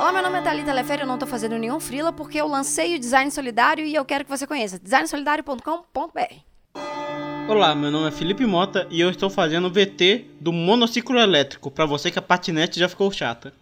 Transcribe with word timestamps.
Olá, 0.00 0.12
meu 0.12 0.22
nome 0.22 0.38
é 0.38 0.40
Thalita 0.40 0.72
Lefere, 0.72 1.02
eu 1.02 1.06
não 1.06 1.18
tô 1.18 1.26
fazendo 1.26 1.58
nenhum 1.58 1.78
frila 1.78 2.10
porque 2.10 2.40
eu 2.40 2.48
lancei 2.48 2.96
o 2.96 2.98
Design 2.98 3.30
Solidário 3.30 3.84
e 3.84 3.94
eu 3.94 4.02
quero 4.02 4.24
que 4.24 4.30
você 4.30 4.46
conheça. 4.46 4.78
designsolidario.com.br 4.78 6.80
Olá, 7.46 7.74
meu 7.74 7.90
nome 7.90 8.08
é 8.08 8.10
Felipe 8.10 8.46
Mota 8.46 8.86
e 8.88 8.98
eu 8.98 9.10
estou 9.10 9.28
fazendo 9.28 9.66
o 9.66 9.70
VT 9.70 10.24
do 10.40 10.54
monociclo 10.54 11.18
elétrico 11.18 11.70
para 11.70 11.84
você 11.84 12.10
que 12.10 12.18
a 12.18 12.22
patinete 12.22 12.80
já 12.80 12.88
ficou 12.88 13.12
chata. 13.12 13.52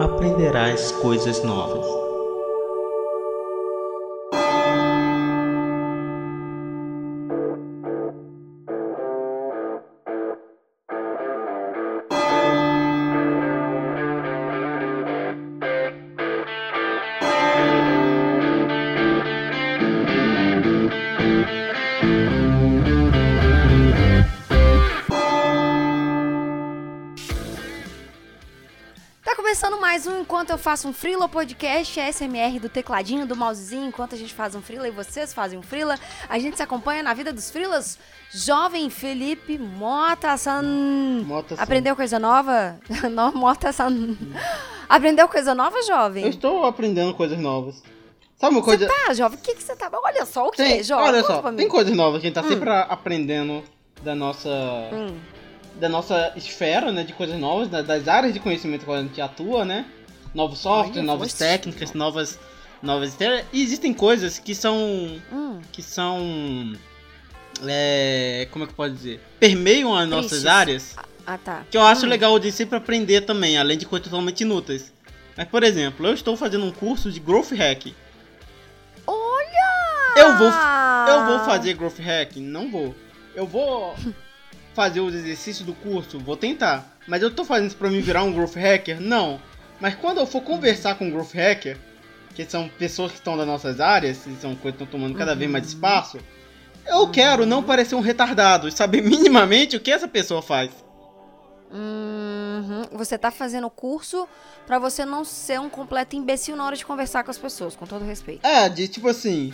Aprenderás 0.00 0.90
coisas 0.90 1.44
novas. 1.44 1.86
Faço 30.66 30.88
um 30.88 30.92
Frila 30.92 31.28
podcast, 31.28 32.00
é 32.00 32.10
SMR 32.10 32.58
do 32.58 32.68
tecladinho, 32.68 33.24
do 33.24 33.36
mousezinho, 33.36 33.86
enquanto 33.86 34.16
a 34.16 34.18
gente 34.18 34.34
faz 34.34 34.52
um 34.56 34.60
Frila 34.60 34.88
e 34.88 34.90
vocês 34.90 35.32
fazem 35.32 35.56
um 35.56 35.62
Frila. 35.62 35.96
A 36.28 36.40
gente 36.40 36.56
se 36.56 36.62
acompanha 36.64 37.04
na 37.04 37.14
vida 37.14 37.32
dos 37.32 37.52
Frilas. 37.52 37.96
Jovem 38.34 38.90
Felipe 38.90 39.58
Mota-san. 39.58 40.64
Mota-san. 41.24 41.62
Aprendeu 41.62 41.94
coisa 41.94 42.18
nova? 42.18 42.80
Não, 43.12 43.30
Mota-san. 43.32 44.16
Aprendeu 44.88 45.28
coisa 45.28 45.54
nova, 45.54 45.80
jovem? 45.84 46.24
Eu 46.24 46.30
estou 46.30 46.64
aprendendo 46.64 47.14
coisas 47.14 47.38
novas. 47.38 47.80
Sabe 48.36 48.56
uma 48.56 48.62
coisa. 48.64 48.88
Tá, 48.88 49.14
jovem, 49.14 49.38
o 49.38 49.40
que, 49.40 49.54
que 49.54 49.62
você 49.62 49.76
tá... 49.76 49.88
Olha 50.02 50.26
só 50.26 50.48
o 50.48 50.50
que, 50.50 50.56
Tem, 50.56 50.82
jovem? 50.82 51.06
olha 51.06 51.22
só, 51.22 51.42
tem 51.52 51.68
coisas 51.68 51.94
novas 51.96 52.20
que 52.20 52.26
a 52.26 52.28
gente 52.30 52.34
tá 52.34 52.42
sempre 52.42 52.68
a- 52.68 52.82
aprendendo 52.82 53.62
da 54.02 54.16
nossa 54.16 54.50
Hum, 54.92 55.16
da 55.76 55.88
nossa 55.88 56.32
esfera, 56.34 56.90
né, 56.90 57.04
de 57.04 57.12
coisas 57.12 57.38
novas, 57.38 57.68
da- 57.68 57.82
das 57.82 58.08
áreas 58.08 58.34
de 58.34 58.40
conhecimento 58.40 58.84
que 58.84 58.90
a 58.90 59.00
gente 59.02 59.20
atua, 59.20 59.64
né? 59.64 59.84
Novos 60.36 60.58
softwares, 60.58 61.02
novas 61.02 61.32
técnicas, 61.32 61.94
novas 61.94 62.38
novas 62.82 63.14
ideias. 63.14 63.46
E 63.54 63.62
existem 63.62 63.94
coisas 63.94 64.38
que 64.38 64.54
são 64.54 64.76
hum. 65.32 65.60
que 65.72 65.82
são 65.82 66.76
é, 67.66 68.46
como 68.50 68.64
é 68.66 68.68
que 68.68 68.74
pode 68.74 68.92
dizer? 68.94 69.18
Permeiam 69.40 69.96
as 69.96 70.06
nossas 70.06 70.28
Tristes. 70.42 70.46
áreas, 70.46 70.96
Ah, 71.26 71.38
tá. 71.38 71.64
que 71.70 71.76
eu 71.76 71.80
acho 71.82 72.04
Hum. 72.04 72.10
legal 72.10 72.38
de 72.38 72.52
sempre 72.52 72.76
aprender 72.76 73.22
também, 73.22 73.56
além 73.56 73.78
de 73.78 73.86
coisas 73.86 74.04
totalmente 74.08 74.42
inúteis. 74.42 74.92
Mas, 75.34 75.48
por 75.48 75.62
exemplo, 75.62 76.06
eu 76.06 76.12
estou 76.12 76.36
fazendo 76.36 76.66
um 76.66 76.70
curso 76.70 77.10
de 77.10 77.18
Growth 77.18 77.52
Hack. 77.52 77.94
Olha! 79.06 80.14
Eu 80.18 80.36
vou, 80.36 80.48
eu 80.50 81.26
vou 81.26 81.38
fazer 81.46 81.72
Growth 81.74 81.98
Hack? 81.98 82.36
Não 82.36 82.70
vou. 82.70 82.94
Eu 83.34 83.46
vou 83.46 83.94
fazer 84.74 85.00
os 85.00 85.14
exercícios 85.14 85.64
do 85.66 85.72
curso? 85.72 86.18
Vou 86.18 86.36
tentar. 86.36 86.94
Mas 87.08 87.22
eu 87.22 87.30
tô 87.30 87.42
fazendo 87.42 87.68
isso 87.68 87.76
pra 87.76 87.88
me 87.88 88.02
virar 88.02 88.22
um 88.22 88.32
Growth 88.34 88.54
Hacker? 88.56 89.00
Não. 89.00 89.40
Mas 89.80 89.94
quando 89.94 90.18
eu 90.18 90.26
for 90.26 90.40
conversar 90.42 90.94
com 90.96 91.06
um 91.06 91.10
Growth 91.10 91.34
Hacker, 91.34 91.76
que 92.34 92.44
são 92.44 92.68
pessoas 92.78 93.12
que 93.12 93.18
estão 93.18 93.36
das 93.36 93.46
nossas 93.46 93.80
áreas, 93.80 94.26
e 94.26 94.34
são 94.36 94.54
coisas 94.54 94.78
que 94.78 94.84
estão 94.84 94.86
tomando 94.86 95.16
cada 95.16 95.34
vez 95.34 95.50
mais 95.50 95.66
espaço, 95.66 96.18
eu 96.86 97.08
quero 97.10 97.44
não 97.46 97.62
parecer 97.62 97.94
um 97.94 98.00
retardado 98.00 98.68
e 98.68 98.72
saber 98.72 99.02
minimamente 99.06 99.76
o 99.76 99.80
que 99.80 99.90
essa 99.90 100.06
pessoa 100.08 100.40
faz. 100.42 100.70
Uhum. 101.70 102.82
Você 102.92 103.18
tá 103.18 103.30
fazendo 103.30 103.66
o 103.66 103.70
curso 103.70 104.28
pra 104.66 104.78
você 104.78 105.04
não 105.04 105.24
ser 105.24 105.60
um 105.60 105.68
completo 105.68 106.14
imbecil 106.16 106.56
na 106.56 106.64
hora 106.64 106.76
de 106.76 106.86
conversar 106.86 107.24
com 107.24 107.30
as 107.30 107.38
pessoas, 107.38 107.74
com 107.74 107.86
todo 107.86 108.04
respeito. 108.04 108.46
É, 108.46 108.68
de 108.68 108.88
tipo 108.88 109.08
assim. 109.08 109.52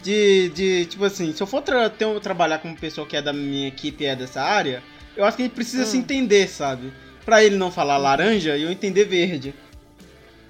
De, 0.00 0.48
de 0.50 0.86
tipo 0.86 1.04
assim, 1.04 1.32
se 1.32 1.42
eu 1.42 1.46
for 1.46 1.60
tra 1.60 1.90
ter 1.90 2.06
trabalhar 2.20 2.58
com 2.58 2.68
uma 2.68 2.76
pessoa 2.76 3.04
que 3.04 3.16
é 3.16 3.22
da 3.22 3.32
minha 3.32 3.66
equipe 3.66 4.04
e 4.04 4.06
é 4.06 4.14
dessa 4.14 4.40
área, 4.40 4.80
eu 5.16 5.24
acho 5.24 5.36
que 5.36 5.42
a 5.42 5.46
gente 5.46 5.54
precisa 5.56 5.84
se 5.84 5.96
Hum. 5.96 6.00
entender, 6.00 6.48
sabe? 6.48 6.92
Pra 7.28 7.44
ele 7.44 7.56
não 7.56 7.70
falar 7.70 7.98
laranja 7.98 8.56
e 8.56 8.62
eu 8.62 8.72
entender 8.72 9.04
verde. 9.04 9.54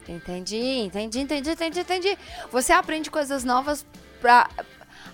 Entendi, 0.08 0.56
entendi, 0.56 1.18
entendi, 1.18 1.50
entendi, 1.50 1.80
entendi. 1.80 2.18
Você 2.52 2.72
aprende 2.72 3.10
coisas 3.10 3.42
novas 3.42 3.84
pra 4.20 4.48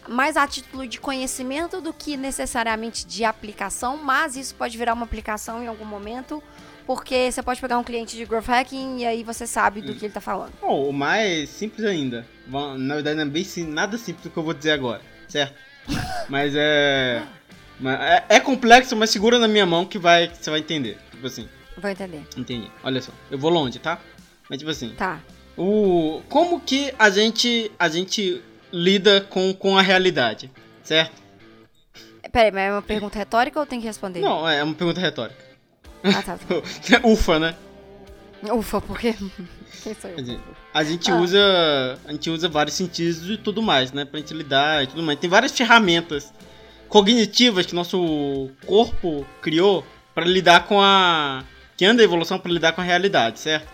mais 0.06 0.36
a 0.36 0.46
título 0.46 0.86
de 0.86 1.00
conhecimento 1.00 1.80
do 1.80 1.90
que 1.90 2.18
necessariamente 2.18 3.06
de 3.06 3.24
aplicação, 3.24 3.96
mas 3.96 4.36
isso 4.36 4.54
pode 4.54 4.76
virar 4.76 4.92
uma 4.92 5.06
aplicação 5.06 5.62
em 5.62 5.66
algum 5.66 5.86
momento, 5.86 6.42
porque 6.86 7.32
você 7.32 7.42
pode 7.42 7.62
pegar 7.62 7.78
um 7.78 7.82
cliente 7.82 8.14
de 8.14 8.26
growth 8.26 8.44
hacking 8.44 8.98
e 8.98 9.06
aí 9.06 9.24
você 9.24 9.46
sabe 9.46 9.80
do 9.80 9.94
que 9.94 10.04
ele 10.04 10.12
tá 10.12 10.20
falando. 10.20 10.52
Bom, 10.60 10.90
o 10.90 10.92
mais 10.92 11.48
simples 11.48 11.86
ainda. 11.86 12.26
Na 12.46 12.96
verdade, 12.96 13.16
não 13.16 13.22
é 13.22 13.24
bem 13.24 13.46
nada 13.68 13.96
simples 13.96 14.24
do 14.24 14.28
que 14.28 14.36
eu 14.36 14.42
vou 14.42 14.52
dizer 14.52 14.72
agora, 14.72 15.00
certo? 15.26 15.54
Mas 16.28 16.52
é. 16.54 17.22
mas 17.80 17.98
é, 17.98 18.24
é 18.28 18.38
complexo, 18.40 18.94
mas 18.94 19.08
segura 19.08 19.38
na 19.38 19.48
minha 19.48 19.64
mão 19.64 19.86
que 19.86 19.98
vai 19.98 20.28
que 20.28 20.36
você 20.44 20.50
vai 20.50 20.60
entender. 20.60 20.98
Tipo 21.24 21.26
assim, 21.28 21.48
Vou 21.78 21.90
entender. 21.90 22.22
entendi. 22.36 22.70
Olha 22.82 23.00
só, 23.00 23.10
eu 23.30 23.38
vou 23.38 23.50
longe, 23.50 23.78
tá? 23.78 23.98
Mas 24.50 24.58
tipo 24.58 24.70
assim, 24.70 24.90
Tá. 24.90 25.20
o 25.56 26.20
como 26.28 26.60
que 26.60 26.92
a 26.98 27.08
gente 27.08 27.72
a 27.78 27.88
gente 27.88 28.42
lida 28.70 29.22
com, 29.22 29.54
com 29.54 29.78
a 29.78 29.80
realidade, 29.82 30.50
certo? 30.82 31.22
Peraí, 32.30 32.50
mas 32.52 32.62
é 32.68 32.72
uma 32.72 32.82
pergunta 32.82 33.18
retórica 33.18 33.58
ou 33.58 33.64
tenho 33.64 33.80
que 33.80 33.86
responder? 33.88 34.20
Não, 34.20 34.46
é 34.46 34.62
uma 34.62 34.74
pergunta 34.74 35.00
retórica. 35.00 35.42
Ah, 36.02 36.22
tá. 36.22 36.36
tá. 36.36 37.00
Ufa, 37.08 37.38
né? 37.38 37.54
Ufa, 38.52 38.80
porque. 38.82 39.14
Quem 39.82 39.94
sou 39.94 40.10
eu? 40.10 40.40
A 40.74 40.84
gente 40.84 41.10
Ah. 41.10 41.16
usa 41.16 41.98
a 42.04 42.12
gente 42.12 42.28
usa 42.28 42.48
vários 42.50 42.74
sentidos 42.76 43.30
e 43.30 43.38
tudo 43.38 43.62
mais, 43.62 43.92
né, 43.92 44.04
pra 44.04 44.18
gente 44.20 44.34
lidar 44.34 44.84
e 44.84 44.88
tudo 44.88 45.02
mais. 45.02 45.18
Tem 45.18 45.30
várias 45.30 45.52
ferramentas 45.52 46.32
cognitivas 46.88 47.64
que 47.64 47.74
nosso 47.74 48.50
corpo 48.66 49.26
criou 49.40 49.84
pra 50.14 50.24
lidar 50.24 50.66
com 50.66 50.80
a 50.80 51.44
que 51.76 51.84
anda 51.84 52.02
a 52.02 52.04
evolução 52.04 52.38
pra 52.38 52.52
lidar 52.52 52.72
com 52.72 52.80
a 52.80 52.84
realidade, 52.84 53.40
certo? 53.40 53.68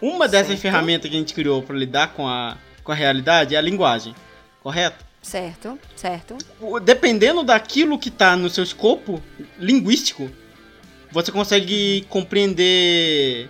Uma 0.00 0.26
dessas 0.28 0.48
Certo. 0.48 0.60
ferramentas 0.62 1.10
que 1.10 1.16
a 1.16 1.18
gente 1.18 1.34
criou 1.34 1.62
pra 1.62 1.76
lidar 1.76 2.08
com 2.14 2.26
a 2.26 2.56
com 2.84 2.92
a 2.92 2.94
realidade 2.94 3.54
é 3.54 3.58
a 3.58 3.60
linguagem, 3.60 4.14
correto? 4.62 5.04
Certo, 5.20 5.78
certo. 5.94 6.38
Dependendo 6.82 7.42
daquilo 7.42 7.98
que 7.98 8.10
tá 8.10 8.34
no 8.34 8.48
seu 8.48 8.64
escopo 8.64 9.22
linguístico, 9.58 10.30
você 11.12 11.30
consegue 11.30 12.06
compreender 12.08 13.48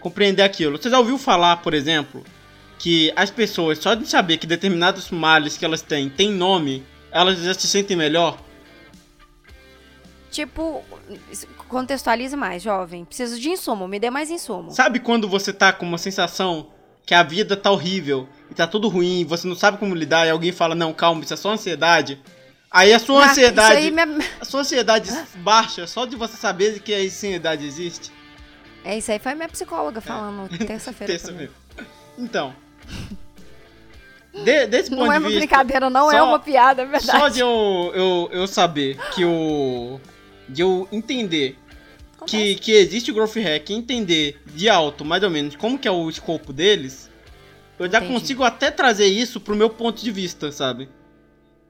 compreender 0.00 0.42
aquilo. 0.42 0.76
Você 0.76 0.90
já 0.90 0.98
ouviu 0.98 1.16
falar, 1.16 1.56
por 1.58 1.72
exemplo, 1.72 2.22
que 2.78 3.10
as 3.16 3.30
pessoas 3.30 3.78
só 3.78 3.94
de 3.94 4.06
saber 4.06 4.36
que 4.36 4.46
determinados 4.46 5.10
males 5.10 5.56
que 5.56 5.64
elas 5.64 5.80
têm 5.80 6.08
têm 6.10 6.30
nome, 6.30 6.84
elas 7.10 7.38
já 7.42 7.54
se 7.54 7.66
sentem 7.66 7.96
melhor? 7.96 8.38
Tipo, 10.30 10.82
contextualize 11.68 12.36
mais, 12.36 12.62
jovem. 12.62 13.04
Preciso 13.04 13.38
de 13.40 13.48
insumo, 13.50 13.86
me 13.88 13.98
dê 13.98 14.10
mais 14.10 14.30
insumo. 14.30 14.70
Sabe 14.70 15.00
quando 15.00 15.28
você 15.28 15.52
tá 15.52 15.72
com 15.72 15.86
uma 15.86 15.98
sensação 15.98 16.68
que 17.04 17.14
a 17.14 17.22
vida 17.22 17.56
tá 17.56 17.70
horrível 17.70 18.28
e 18.50 18.54
tá 18.54 18.66
tudo 18.66 18.88
ruim, 18.88 19.24
você 19.24 19.46
não 19.46 19.54
sabe 19.54 19.78
como 19.78 19.94
lidar 19.94 20.26
e 20.26 20.30
alguém 20.30 20.52
fala: 20.52 20.74
"Não, 20.74 20.92
calma, 20.92 21.22
isso 21.22 21.32
é 21.34 21.36
só 21.36 21.50
ansiedade". 21.50 22.20
Aí 22.70 22.92
a 22.92 22.98
sua 22.98 23.24
Ah, 23.24 23.30
ansiedade, 23.30 23.78
Isso 23.78 23.96
aí 23.96 24.06
me- 24.06 24.24
a 24.40 24.44
sua 24.44 24.60
ansiedade 24.60 25.10
baixa 25.36 25.86
só 25.86 26.04
de 26.04 26.16
você 26.16 26.36
saber 26.36 26.80
que 26.80 26.92
a 26.92 26.98
ansiedade 26.98 27.64
existe. 27.64 28.10
É, 28.84 28.98
isso 28.98 29.10
aí 29.10 29.18
foi 29.18 29.34
minha 29.34 29.48
psicóloga 29.48 30.00
falando 30.00 30.48
terça-feira. 30.66 31.12
Terça 31.12 31.28
pra 31.28 31.36
mim. 31.36 31.48
mesmo. 31.48 31.54
Então. 32.18 32.54
de- 34.44 34.66
desse 34.66 34.90
ponto 34.90 35.04
Não 35.06 35.12
é 35.12 35.16
de 35.18 35.22
uma 35.24 35.28
vista. 35.30 35.38
brincadeira, 35.46 35.88
não 35.88 36.10
é 36.12 36.18
só- 36.18 36.28
uma 36.28 36.38
piada, 36.38 36.82
é 36.82 36.86
verdade. 36.86 37.18
Só 37.18 37.28
de 37.28 37.40
eu, 37.40 37.92
eu, 37.94 38.28
eu 38.32 38.46
saber 38.46 38.98
que 39.14 39.24
o. 39.24 39.98
De 40.48 40.62
eu 40.62 40.88
entender 40.92 41.56
que, 42.26 42.54
que 42.56 42.72
existe 42.72 43.10
o 43.10 43.14
Growth 43.14 43.36
Hack 43.36 43.70
e 43.70 43.74
entender 43.74 44.40
de 44.46 44.68
alto, 44.68 45.04
mais 45.04 45.22
ou 45.22 45.30
menos, 45.30 45.56
como 45.56 45.78
que 45.78 45.88
é 45.88 45.90
o 45.90 46.08
escopo 46.08 46.52
deles, 46.52 47.10
eu 47.78 47.90
já 47.90 47.98
Entendi. 47.98 48.12
consigo 48.12 48.42
até 48.42 48.70
trazer 48.70 49.06
isso 49.06 49.40
pro 49.40 49.54
meu 49.54 49.68
ponto 49.68 50.02
de 50.02 50.10
vista, 50.10 50.50
sabe? 50.50 50.88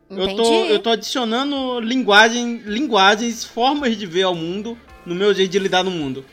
Eu 0.09 0.37
tô, 0.37 0.65
eu 0.67 0.79
tô 0.79 0.91
adicionando 0.91 1.81
linguagem, 1.81 2.59
linguagens, 2.59 3.45
formas 3.45 3.97
de 3.97 4.07
ver 4.07 4.23
ao 4.23 4.35
mundo 4.35 4.79
no 5.05 5.15
meu 5.15 5.35
jeito 5.35 5.51
de 5.51 5.59
lidar 5.59 5.83
no 5.83 5.91
mundo. 5.91 6.25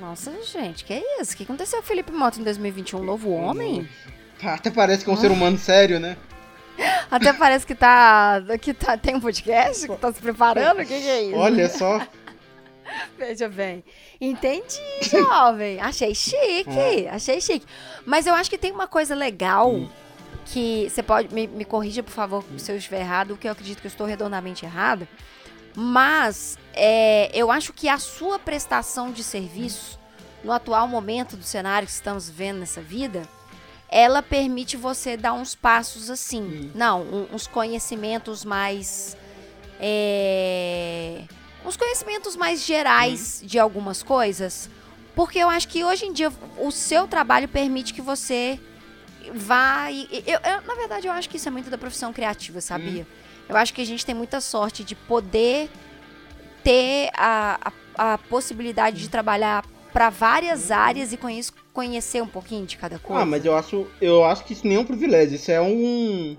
Nossa, 0.00 0.32
gente, 0.44 0.84
que 0.84 0.92
é 0.92 1.20
isso? 1.20 1.34
O 1.34 1.36
que 1.36 1.44
aconteceu 1.44 1.78
com 1.78 1.84
o 1.84 1.88
Felipe 1.88 2.12
Mota 2.12 2.40
em 2.40 2.44
2021? 2.44 3.00
Um 3.00 3.04
novo 3.04 3.30
homem? 3.30 3.88
Até 4.42 4.70
parece 4.70 5.04
que 5.04 5.10
é 5.10 5.12
um 5.12 5.16
ser 5.16 5.30
humano 5.30 5.58
sério, 5.58 6.00
né? 6.00 6.16
Até 7.10 7.32
parece 7.32 7.66
que 7.66 7.74
tá, 7.74 8.42
que 8.60 8.72
tá. 8.72 8.96
Tem 8.96 9.16
um 9.16 9.20
podcast 9.20 9.86
que 9.86 9.96
tá 9.96 10.12
se 10.12 10.20
preparando? 10.20 10.82
O 10.82 10.86
que, 10.86 11.00
que 11.00 11.08
é 11.08 11.22
isso? 11.24 11.36
Olha 11.36 11.68
só. 11.68 12.00
Veja 13.18 13.48
bem. 13.48 13.84
Entendi, 14.20 14.80
jovem. 15.02 15.80
Achei 15.80 16.14
chique. 16.14 17.08
Achei 17.10 17.40
chique. 17.40 17.66
Mas 18.06 18.26
eu 18.26 18.34
acho 18.34 18.48
que 18.48 18.58
tem 18.58 18.72
uma 18.72 18.86
coisa 18.86 19.14
legal 19.14 19.88
que 20.46 20.88
você 20.88 21.02
pode. 21.02 21.32
Me, 21.34 21.46
me 21.46 21.64
corrija, 21.64 22.02
por 22.02 22.12
favor, 22.12 22.44
se 22.56 22.70
eu 22.72 22.76
estiver 22.76 23.00
errado, 23.00 23.36
que 23.36 23.46
eu 23.46 23.52
acredito 23.52 23.80
que 23.80 23.86
eu 23.86 23.90
estou 23.90 24.06
redondamente 24.06 24.64
errado. 24.64 25.06
Mas 25.74 26.58
é, 26.74 27.30
eu 27.32 27.50
acho 27.50 27.72
que 27.72 27.88
a 27.88 27.98
sua 27.98 28.38
prestação 28.38 29.12
de 29.12 29.22
serviço, 29.22 29.98
no 30.42 30.52
atual 30.52 30.88
momento 30.88 31.36
do 31.36 31.44
cenário 31.44 31.86
que 31.86 31.92
estamos 31.92 32.28
vendo 32.28 32.60
nessa 32.60 32.80
vida, 32.80 33.22
ela 33.90 34.22
permite 34.22 34.76
você 34.76 35.16
dar 35.16 35.32
uns 35.32 35.54
passos 35.54 36.10
assim. 36.10 36.42
Hum. 36.42 36.70
Não, 36.74 37.02
um- 37.02 37.28
uns 37.34 37.46
conhecimentos 37.46 38.44
mais. 38.44 39.16
é, 39.80 41.22
uns 41.64 41.76
conhecimentos 41.76 42.36
mais 42.36 42.64
gerais 42.64 43.40
de 43.44 43.58
algumas 43.58 44.02
coisas. 44.02 44.68
Porque 45.14 45.38
eu 45.38 45.48
acho 45.48 45.66
que 45.68 45.82
hoje 45.84 46.04
em 46.06 46.12
dia 46.12 46.32
o 46.58 46.70
seu 46.70 47.06
trabalho 47.08 47.48
permite 47.48 47.92
que 47.94 48.00
você 48.02 48.58
vá. 49.34 49.90
e- 49.90 50.22
Eu, 50.26 50.38
eu- 50.40 50.62
na 50.62 50.74
verdade, 50.74 51.06
eu 51.06 51.12
acho 51.12 51.28
que 51.28 51.36
isso 51.36 51.48
é 51.48 51.50
muito 51.50 51.70
da 51.70 51.78
profissão 51.78 52.12
criativa, 52.12 52.60
sabia? 52.60 53.06
Eu 53.48 53.56
acho 53.56 53.72
que 53.74 53.80
a 53.80 53.86
gente 53.86 54.04
tem 54.04 54.14
muita 54.14 54.40
sorte 54.40 54.84
de 54.84 54.94
poder 54.94 55.70
ter 56.62 57.10
a, 57.14 57.72
a, 57.96 58.14
a 58.14 58.18
possibilidade 58.18 59.00
de 59.00 59.08
trabalhar 59.08 59.64
para 59.92 60.10
várias 60.10 60.70
áreas 60.70 61.12
e 61.12 61.16
com 61.16 61.28
isso 61.30 61.52
conhecer 61.78 62.20
um 62.20 62.26
pouquinho 62.26 62.66
de 62.66 62.76
cada 62.76 62.98
coisa. 62.98 63.22
Ah, 63.22 63.24
mas 63.24 63.44
eu 63.44 63.54
acho, 63.56 63.86
eu 64.00 64.24
acho 64.24 64.44
que 64.44 64.52
isso 64.52 64.66
nem 64.66 64.76
é 64.76 64.80
um 64.80 64.84
privilégio, 64.84 65.36
isso 65.36 65.48
é 65.52 65.60
um. 65.60 66.36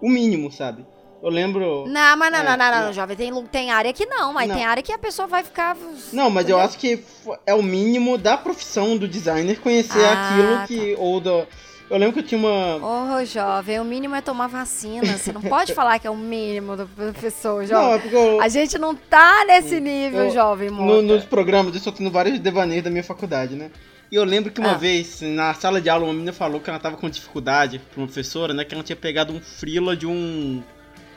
o 0.00 0.08
mínimo, 0.08 0.52
sabe? 0.52 0.86
Eu 1.20 1.30
lembro. 1.30 1.84
Não, 1.88 2.16
mas 2.16 2.30
não, 2.30 2.38
É, 2.38 2.44
não, 2.44 2.56
não, 2.56 2.70
não, 2.70 2.86
não. 2.86 2.92
jovem. 2.92 3.16
Tem, 3.16 3.44
tem 3.46 3.70
área 3.72 3.92
que 3.92 4.06
não, 4.06 4.32
mas 4.32 4.46
Não. 4.48 4.54
tem 4.54 4.64
área 4.64 4.80
que 4.84 4.92
a 4.92 4.98
pessoa 4.98 5.26
vai 5.26 5.42
ficar. 5.42 5.76
Não, 6.12 6.30
mas 6.30 6.48
eu 6.48 6.60
acho 6.60 6.78
que 6.78 7.02
é 7.44 7.52
o 7.52 7.62
mínimo 7.62 8.16
da 8.16 8.36
profissão 8.36 8.96
do 8.96 9.08
designer 9.08 9.58
conhecer 9.60 10.04
Ah, 10.04 10.12
aquilo 10.32 10.66
que. 10.68 10.94
Ou 10.96 11.18
do. 11.20 11.44
Eu 11.90 11.96
lembro 11.96 12.12
que 12.12 12.20
eu 12.20 12.22
tinha 12.22 12.38
uma. 12.38 12.76
Ô, 13.18 13.24
jovem, 13.24 13.80
o 13.80 13.84
mínimo 13.84 14.14
é 14.14 14.20
tomar 14.20 14.46
vacina. 14.46 15.04
Você 15.18 15.32
não 15.32 15.40
pode 15.42 15.74
falar 15.74 15.98
que 15.98 16.06
é 16.06 16.10
o 16.10 16.16
mínimo 16.16 16.76
do 16.76 16.86
professor, 16.86 17.62
Não, 17.62 17.66
jovem. 17.66 17.94
é 17.94 17.98
porque 17.98 18.14
eu, 18.16 18.40
A 18.40 18.48
gente 18.48 18.78
não 18.78 18.94
tá 18.94 19.44
nesse 19.44 19.80
nível, 19.80 20.26
Eu- 20.26 20.30
jovem, 20.30 20.70
no- 20.70 20.76
moça. 20.76 21.02
nos 21.02 21.24
programas 21.24 21.72
eu 21.72 21.78
estou 21.78 21.92
tendo 21.92 22.10
vários 22.12 22.38
devaneios 22.38 22.84
da 22.84 22.90
minha 22.90 23.02
faculdade, 23.02 23.56
né? 23.56 23.72
E 24.10 24.16
eu 24.16 24.24
lembro 24.24 24.50
que 24.50 24.60
uma 24.60 24.72
Ah. 24.72 24.78
vez, 24.78 25.20
na 25.20 25.52
sala 25.54 25.80
de 25.80 25.90
aula, 25.90 26.04
uma 26.04 26.12
menina 26.14 26.32
falou 26.32 26.60
que 26.60 26.70
ela 26.70 26.78
tava 26.78 26.96
com 26.96 27.10
dificuldade 27.10 27.78
pra 27.78 28.00
uma 28.00 28.06
professora, 28.06 28.54
né? 28.54 28.64
Que 28.64 28.74
ela 28.74 28.82
tinha 28.82 28.96
pegado 28.96 29.32
um 29.32 29.40
frila 29.40 29.96
de 29.96 30.06
um. 30.06 30.62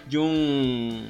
De 0.08 0.18
um. 0.18 1.08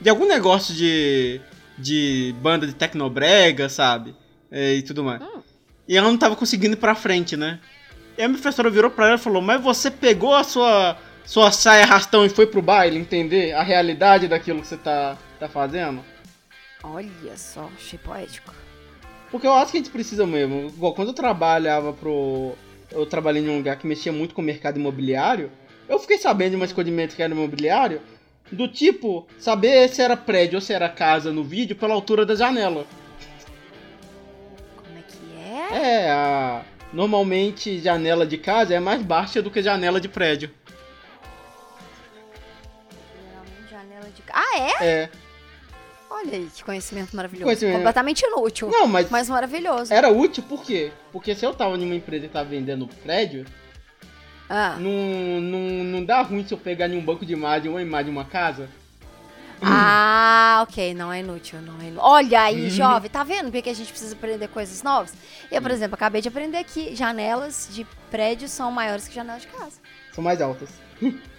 De 0.00 0.08
algum 0.10 0.26
negócio 0.26 0.74
de. 0.74 1.40
De 1.78 2.34
banda 2.42 2.66
de 2.66 2.74
tecnobrega, 2.74 3.68
sabe? 3.68 4.14
É, 4.50 4.74
e 4.74 4.82
tudo 4.82 5.04
mais. 5.04 5.22
Hum. 5.22 5.40
E 5.88 5.96
ela 5.96 6.08
não 6.08 6.18
tava 6.18 6.36
conseguindo 6.36 6.74
ir 6.74 6.78
pra 6.78 6.94
frente, 6.94 7.36
né? 7.36 7.58
E 8.18 8.22
a 8.22 8.28
minha 8.28 8.38
professora 8.40 8.68
virou 8.68 8.90
pra 8.90 9.06
ela 9.06 9.14
e 9.14 9.18
falou: 9.18 9.40
Mas 9.40 9.62
você 9.62 9.90
pegou 9.90 10.34
a 10.34 10.42
sua. 10.44 10.96
Sua 11.24 11.52
saia 11.52 11.84
arrastão 11.84 12.26
e 12.26 12.28
foi 12.28 12.44
pro 12.44 12.60
baile 12.60 12.98
entender 12.98 13.52
a 13.52 13.62
realidade 13.62 14.26
daquilo 14.26 14.60
que 14.62 14.66
você 14.66 14.76
tá, 14.76 15.16
tá 15.38 15.48
fazendo? 15.48 16.02
Olha 16.82 17.36
só, 17.36 17.70
achei 17.78 17.98
poético. 18.00 18.52
Porque 19.30 19.46
eu 19.46 19.52
acho 19.52 19.70
que 19.70 19.78
a 19.78 19.80
gente 19.80 19.92
precisa 19.92 20.26
mesmo. 20.26 20.68
Igual 20.68 20.94
quando 20.94 21.08
eu 21.08 21.14
trabalhava 21.14 21.92
pro. 21.92 22.54
Eu 22.90 23.06
trabalhei 23.06 23.42
em 23.42 23.48
um 23.48 23.58
lugar 23.58 23.76
que 23.76 23.86
mexia 23.86 24.12
muito 24.12 24.34
com 24.34 24.42
o 24.42 24.44
mercado 24.44 24.78
imobiliário. 24.78 25.50
Eu 25.88 25.98
fiquei 25.98 26.18
sabendo 26.18 26.50
de 26.50 26.56
umas 26.56 26.72
coisas 26.72 26.90
de 26.90 26.96
mercado 26.96 27.32
imobiliário. 27.32 28.00
Do 28.50 28.66
tipo, 28.66 29.28
saber 29.38 29.88
se 29.88 30.02
era 30.02 30.16
prédio 30.16 30.56
ou 30.56 30.60
se 30.60 30.72
era 30.72 30.88
casa 30.88 31.32
no 31.32 31.44
vídeo 31.44 31.76
pela 31.76 31.94
altura 31.94 32.26
da 32.26 32.34
janela. 32.34 32.84
Como 34.76 34.98
é 34.98 35.02
que 35.02 35.74
é? 35.74 36.06
É, 36.06 36.10
a. 36.10 36.64
Normalmente 36.92 37.78
janela 37.78 38.26
de 38.26 38.36
casa 38.36 38.74
é 38.74 38.80
mais 38.80 39.00
baixa 39.00 39.40
do 39.40 39.50
que 39.50 39.62
janela 39.62 40.00
de 40.00 40.08
prédio. 40.08 40.50
Janela 43.70 44.06
de. 44.06 44.22
Ah, 44.32 44.58
é? 44.58 44.84
É. 44.84 45.10
Olha 46.10 46.32
aí, 46.36 46.48
que 46.54 46.64
conhecimento 46.64 47.14
maravilhoso. 47.14 47.44
Conhecimento- 47.46 47.76
Completamente 47.76 48.22
inútil. 48.26 48.68
Não, 48.68 48.86
mas 48.86 49.08
Mas 49.10 49.28
maravilhoso. 49.28 49.94
era 49.94 50.10
útil 50.10 50.42
por 50.42 50.62
quê? 50.64 50.90
Porque 51.12 51.34
se 51.34 51.46
eu 51.46 51.54
tava 51.54 51.76
numa 51.76 51.94
empresa 51.94 52.26
e 52.26 52.28
tava 52.28 52.48
vendendo 52.48 52.86
prédio, 53.02 53.46
Ah. 54.48 54.76
não, 54.80 55.40
não, 55.40 55.60
não 55.84 56.04
dá 56.04 56.20
ruim 56.22 56.44
se 56.44 56.52
eu 56.52 56.58
pegar 56.58 56.88
em 56.88 56.96
um 56.98 57.04
banco 57.04 57.24
de 57.24 57.32
imagem 57.32 57.70
uma 57.70 57.80
imagem 57.80 58.06
de 58.06 58.10
uma 58.10 58.24
casa. 58.24 58.68
Ah, 59.62 60.60
ok, 60.66 60.94
não 60.94 61.12
é 61.12 61.20
inútil, 61.20 61.60
não 61.60 61.74
é 61.80 61.84
inútil. 61.84 62.00
Olha 62.02 62.40
aí, 62.42 62.70
jovem, 62.70 63.10
tá 63.10 63.22
vendo 63.22 63.52
por 63.52 63.60
que 63.62 63.68
a 63.68 63.74
gente 63.74 63.90
precisa 63.90 64.14
aprender 64.14 64.48
coisas 64.48 64.82
novas? 64.82 65.12
Eu, 65.52 65.60
por 65.60 65.70
exemplo, 65.70 65.94
acabei 65.94 66.22
de 66.22 66.28
aprender 66.28 66.64
que 66.64 66.96
janelas 66.96 67.68
de 67.70 67.86
prédios 68.10 68.50
são 68.50 68.72
maiores 68.72 69.06
que 69.06 69.14
janelas 69.14 69.42
de 69.42 69.48
casa. 69.48 69.78
São 70.12 70.24
mais 70.24 70.40
altas. 70.40 70.70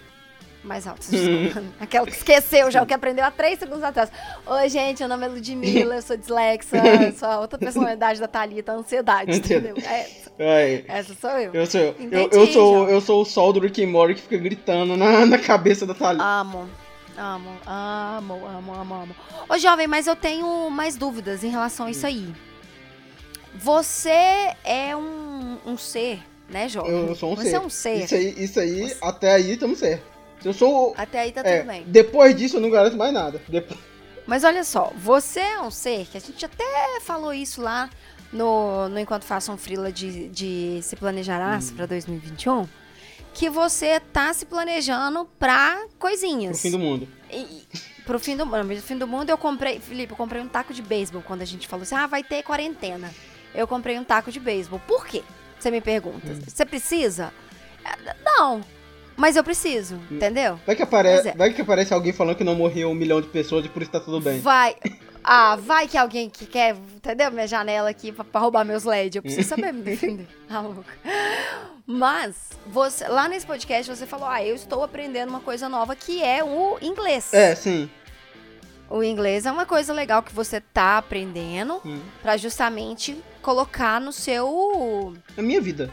Mais 0.64 0.84
desculpa. 0.84 1.64
Aquela 1.80 2.06
que 2.06 2.16
esqueceu 2.16 2.70
já, 2.70 2.84
o 2.84 2.86
que 2.86 2.94
aprendeu 2.94 3.26
há 3.26 3.32
três 3.32 3.58
segundos 3.58 3.82
atrás. 3.84 4.12
Oi, 4.46 4.70
gente, 4.70 5.00
meu 5.00 5.10
nome 5.10 5.26
é 5.26 5.30
Ludmilla, 5.30 5.96
eu 5.96 6.02
sou 6.04 6.16
dislexa, 6.16 6.78
sou 7.18 7.28
a 7.28 7.40
outra 7.40 7.58
personalidade 7.58 8.20
da 8.20 8.28
Thalita, 8.28 8.72
ansiedade, 8.74 9.38
entendeu? 9.38 9.76
Essa, 9.78 10.32
Ai. 10.40 10.86
essa 10.88 11.16
sou 11.16 11.32
eu. 11.32 11.52
Eu 11.54 11.66
sou, 11.66 11.82
eu, 11.82 11.90
Entendi, 12.00 12.16
eu 12.32 12.46
sou, 12.48 12.76
João. 12.86 12.90
eu 12.90 13.02
sou 13.02 13.22
o 13.24 13.26
sol 13.26 13.52
do 13.52 13.60
Rick 13.60 13.84
and 13.84 13.88
Morty 13.88 14.14
que 14.16 14.22
fica 14.22 14.38
gritando 14.38 14.96
na, 14.96 15.26
na 15.26 15.40
cabeça 15.40 15.86
da 15.86 15.96
Thalita. 15.96 16.24
Amo. 16.24 16.70
Amo, 17.18 17.52
amo, 17.68 18.34
amo, 18.46 18.74
amo, 18.74 18.94
amo. 18.94 19.16
Ô, 19.50 19.58
jovem, 19.58 19.86
mas 19.88 20.08
eu 20.08 20.16
tenho 20.16 20.70
mais 20.70 20.96
dúvidas 20.96 21.44
em 21.44 21.50
relação 21.50 21.88
a 21.88 21.92
isso 21.92 22.06
aí. 22.08 22.34
Você 23.56 24.10
é 24.64 24.96
um, 24.96 25.58
um 25.66 25.78
ser, 25.78 26.20
né, 26.50 26.70
jovem? 26.70 26.92
eu, 26.92 27.16
sou 27.16 27.34
um 27.34 27.36
Você 27.36 27.50
ser. 27.50 27.56
é 27.56 27.60
um 27.60 27.70
ser. 27.70 27.96
Isso 28.06 28.16
aí, 28.16 28.36
isso 28.44 28.60
aí 28.60 28.90
Você- 28.90 28.98
até 29.02 29.34
aí 29.34 29.52
estamos 29.52 29.80
certo. 29.80 30.04
Eu 30.44 30.54
sou. 30.54 30.94
Até 30.98 31.20
aí 31.22 31.32
tá 31.32 31.42
é, 31.44 31.58
tudo 31.60 31.68
bem. 31.68 31.84
Depois 31.88 32.36
disso 32.36 32.58
eu 32.58 32.62
não 32.62 32.70
garanto 32.70 32.98
mais 32.98 33.14
nada. 33.14 33.42
Depois, 33.48 33.80
Mas 34.26 34.44
olha 34.44 34.64
só, 34.64 34.92
você 34.96 35.40
é 35.40 35.62
um 35.62 35.72
ser, 35.72 36.06
que 36.08 36.18
a 36.18 36.22
gente 36.22 36.44
até 36.46 37.00
falou 37.02 37.34
isso 37.34 37.62
lá 37.62 37.90
no, 38.34 38.88
no 38.90 39.00
Enquanto 39.00 39.24
Faça 39.24 39.52
um 39.52 39.58
Frila 39.58 39.92
de, 39.92 40.30
de 40.30 40.80
Se 40.82 40.96
Planejarás 40.96 41.72
Hum. 41.72 41.76
pra 41.76 41.86
2021, 41.86 42.68
que 43.34 43.50
você 43.50 44.00
tá 44.00 44.34
se 44.34 44.46
planejando 44.46 45.26
pra 45.40 45.86
coisinhas. 46.00 46.60
pro 46.60 46.62
fim 46.62 46.72
do 46.72 46.80
mundo. 46.80 47.08
E- 47.32 47.64
pro 48.06 48.20
fim 48.20 48.36
do 48.36 48.46
mundo. 48.46 48.64
No 48.64 48.82
fim 48.82 48.98
do 48.98 49.08
mundo 49.08 49.30
eu 49.30 49.38
comprei, 49.38 49.80
Felipe, 49.80 50.12
eu 50.14 50.18
comprei 50.18 50.42
um 50.42 50.48
taco 50.48 50.74
de 50.74 50.82
beisebol 50.82 51.22
quando 51.26 51.42
a 51.42 51.46
gente 51.46 51.68
falou 51.68 51.84
assim: 51.84 51.96
"Ah, 51.96 52.08
vai 52.08 52.24
ter 52.24 52.42
quarentena". 52.44 53.12
Eu 53.54 53.68
comprei 53.68 53.98
um 54.00 54.04
taco 54.04 54.32
de 54.32 54.40
beisebol. 54.40 54.80
Por 54.88 55.06
quê? 55.06 55.24
Você 55.60 55.70
me 55.70 55.82
pergunta. 55.82 56.26
Hum. 56.32 56.40
Você 56.48 56.66
precisa? 56.66 57.32
É, 57.86 58.16
Não. 58.26 58.62
Mas 59.18 59.36
eu 59.36 59.44
preciso, 59.44 60.00
entendeu? 60.10 60.60
Vai 60.66 60.76
que, 60.76 60.82
aparece, 60.84 61.30
é. 61.30 61.34
vai 61.36 61.54
que 61.54 61.62
aparece 61.62 61.94
alguém 61.94 62.12
falando 62.14 62.36
que 62.36 62.44
não 62.44 62.56
morreu 62.56 62.90
um 62.90 62.94
milhão 62.96 63.22
de 63.22 63.28
pessoas 63.28 63.66
e 63.66 63.70
por 63.70 63.82
isso 63.82 63.92
tá 63.92 64.00
tudo 64.00 64.20
bem. 64.20 64.40
Vai. 64.40 64.76
Ah, 65.24 65.56
vai 65.56 65.88
que 65.88 65.96
alguém 66.00 66.28
que 66.32 66.48
quer, 66.48 66.76
entendeu? 66.76 67.30
Minha 67.30 67.46
janela 67.46 67.92
aqui 67.92 68.12
pra, 68.12 68.24
pra 68.24 68.42
roubar 68.42 68.66
meus 68.66 68.86
LEDs. 68.86 69.18
Eu 69.18 69.22
preciso 69.22 69.48
saber 69.50 69.72
me 69.72 69.84
defender. 69.84 70.28
Ah, 70.50 70.62
louca. 70.62 70.84
Mas, 71.86 72.36
você, 72.66 73.08
lá 73.08 73.28
nesse 73.28 73.46
podcast 73.46 73.96
você 73.96 74.08
falou: 74.08 74.28
Ah, 74.28 74.44
eu 74.44 74.56
estou 74.56 74.84
aprendendo 74.84 75.30
uma 75.30 75.40
coisa 75.40 75.70
nova 75.70 75.96
que 75.96 76.24
é 76.24 76.44
o 76.44 76.78
inglês. 76.82 77.32
É, 77.36 77.54
sim. 77.54 77.88
O 78.90 79.04
inglês 79.04 79.46
é 79.46 79.52
uma 79.52 79.66
coisa 79.66 79.94
legal 79.94 80.24
que 80.24 80.34
você 80.34 80.60
tá 80.60 80.98
aprendendo 80.98 81.80
Hum. 81.86 82.00
pra 82.24 82.36
justamente 82.36 83.16
colocar 83.44 84.02
no 84.02 84.12
seu 84.12 85.16
É 85.38 85.42
minha 85.44 85.62
vida. 85.62 85.92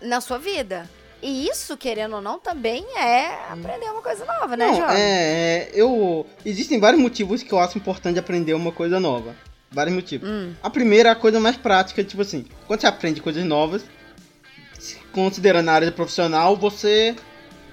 na 0.00 0.20
sua 0.20 0.38
vida. 0.38 0.88
E 1.24 1.48
isso, 1.48 1.74
querendo 1.74 2.16
ou 2.16 2.20
não, 2.20 2.38
também 2.38 2.84
é 2.98 3.48
aprender 3.48 3.86
uma 3.86 4.02
coisa 4.02 4.26
nova, 4.26 4.54
né, 4.58 4.70
não, 4.70 4.90
é, 4.90 5.00
é. 5.00 5.70
Eu. 5.72 6.26
Existem 6.44 6.78
vários 6.78 7.00
motivos 7.00 7.42
que 7.42 7.50
eu 7.50 7.58
acho 7.58 7.78
importante 7.78 8.18
aprender 8.18 8.52
uma 8.52 8.70
coisa 8.70 9.00
nova. 9.00 9.34
Vários 9.72 9.94
motivos. 9.96 10.28
Hum, 10.28 10.52
A 10.62 10.68
primeira 10.68 11.08
é 11.08 11.12
a 11.12 11.16
coisa 11.16 11.40
mais 11.40 11.56
prática, 11.56 12.04
tipo 12.04 12.20
assim, 12.20 12.44
quando 12.66 12.82
você 12.82 12.86
aprende 12.86 13.22
coisas 13.22 13.42
novas, 13.42 13.82
considerando 15.12 15.70
a 15.70 15.72
área 15.72 15.90
profissional, 15.90 16.56
você 16.56 17.16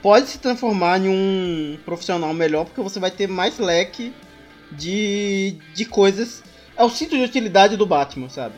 pode 0.01 0.29
se 0.29 0.39
transformar 0.39 0.99
em 0.99 1.09
um 1.09 1.77
profissional 1.83 2.33
melhor, 2.33 2.63
porque 2.63 2.79
você 2.81 3.01
vai 3.01 3.11
ter 3.11 3.27
mais 3.27 3.59
leque 3.59 4.13
de, 4.71 5.57
de 5.73 5.83
coisas. 5.83 6.41
É 6.77 6.85
o 6.85 6.89
cinto 6.89 7.17
de 7.17 7.23
utilidade 7.23 7.75
do 7.75 7.85
Batman, 7.85 8.29
sabe? 8.29 8.55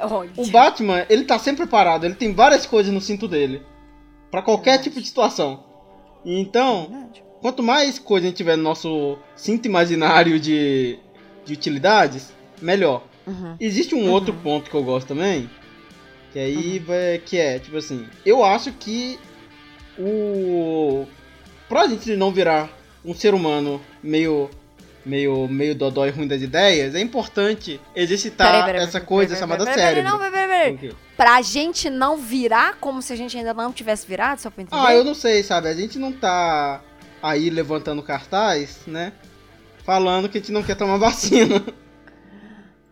olha. 0.00 0.30
O 0.34 0.46
Batman, 0.46 1.04
ele 1.10 1.24
tá 1.24 1.38
sempre 1.38 1.64
preparado, 1.66 2.04
ele 2.04 2.14
tem 2.14 2.32
várias 2.32 2.64
coisas 2.64 2.90
no 2.90 3.02
cinto 3.02 3.28
dele. 3.28 3.62
Pra 4.30 4.42
qualquer 4.42 4.78
tipo 4.78 5.00
de 5.00 5.06
situação. 5.06 5.64
Então, 6.24 7.10
quanto 7.40 7.62
mais 7.62 7.98
coisa 7.98 8.26
a 8.26 8.28
gente 8.28 8.36
tiver 8.36 8.56
no 8.56 8.62
nosso 8.62 9.18
cinto 9.36 9.66
imaginário 9.66 10.38
de, 10.38 10.98
de 11.44 11.52
utilidades, 11.54 12.32
melhor. 12.60 13.04
Uhum. 13.26 13.56
Existe 13.60 13.94
um 13.94 14.04
Uhum. 14.04 14.10
outro 14.10 14.34
ponto 14.34 14.68
que 14.70 14.76
eu 14.76 14.82
gosto 14.82 15.08
também, 15.08 15.48
que 16.32 16.38
aí 16.38 16.78
vai, 16.78 17.18
que 17.24 17.38
é, 17.38 17.58
tipo 17.58 17.76
assim, 17.76 18.06
eu 18.24 18.44
acho 18.44 18.72
que 18.72 19.18
o 19.98 21.06
pra 21.68 21.86
gente 21.86 22.14
não 22.16 22.30
virar 22.32 22.70
um 23.04 23.14
ser 23.14 23.34
humano 23.34 23.80
meio 24.02 24.48
meio 25.04 25.48
meio 25.48 25.74
dodói 25.74 26.10
ruim 26.10 26.26
das 26.26 26.42
ideias, 26.42 26.94
é 26.94 27.00
importante 27.00 27.80
exercitar 27.94 28.50
Peraí, 28.50 28.64
peraí, 28.64 28.82
essa 28.82 28.92
peraí, 28.92 29.06
coisa 29.06 29.36
chamada 29.36 29.64
cérebro. 29.64 30.10
Não, 30.10 30.18
quê? 30.78 30.94
Pra 31.16 31.42
gente 31.42 31.90
não 31.90 32.16
virar 32.16 32.76
como 32.80 33.02
se 33.02 33.12
a 33.12 33.16
gente 33.16 33.36
ainda 33.36 33.52
não 33.54 33.72
tivesse 33.72 34.06
virado, 34.06 34.40
só 34.40 34.50
pra 34.50 34.62
entender? 34.62 34.82
Ah, 34.86 34.94
eu 34.94 35.02
não 35.04 35.14
sei, 35.14 35.42
sabe? 35.42 35.68
A 35.68 35.74
gente 35.74 35.98
não 35.98 36.12
tá 36.12 36.80
aí 37.22 37.50
levantando 37.50 38.02
cartaz, 38.02 38.80
né? 38.86 39.12
falando 39.84 40.28
que 40.28 40.36
a 40.36 40.40
gente 40.42 40.52
não 40.52 40.62
quer 40.62 40.74
tomar 40.76 40.98
vacina. 41.00 41.64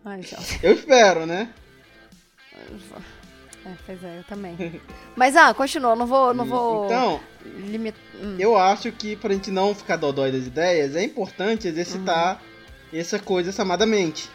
Ai. 0.02 0.22
Eu 0.62 0.72
espero, 0.72 1.26
né? 1.26 1.50
É, 3.64 3.70
pois 3.84 4.02
é, 4.02 4.18
eu 4.18 4.24
também. 4.24 4.80
Mas, 5.14 5.36
ah, 5.36 5.52
continua, 5.52 5.94
não 5.96 6.06
vou, 6.06 6.32
não 6.32 6.44
vou 6.44 6.86
Então, 6.86 7.20
limitar. 7.44 8.00
Hum. 8.22 8.36
eu 8.38 8.56
acho 8.56 8.90
que 8.92 9.16
pra 9.16 9.34
gente 9.34 9.50
não 9.50 9.74
ficar 9.74 9.96
dodói 9.96 10.30
das 10.32 10.46
ideias, 10.46 10.94
é 10.96 11.02
importante 11.02 11.66
exercitar 11.68 12.40
Uhum. 12.92 12.98
essa 13.00 13.18
coisa 13.18 13.50
chamada 13.52 13.84
mente. 13.84 14.30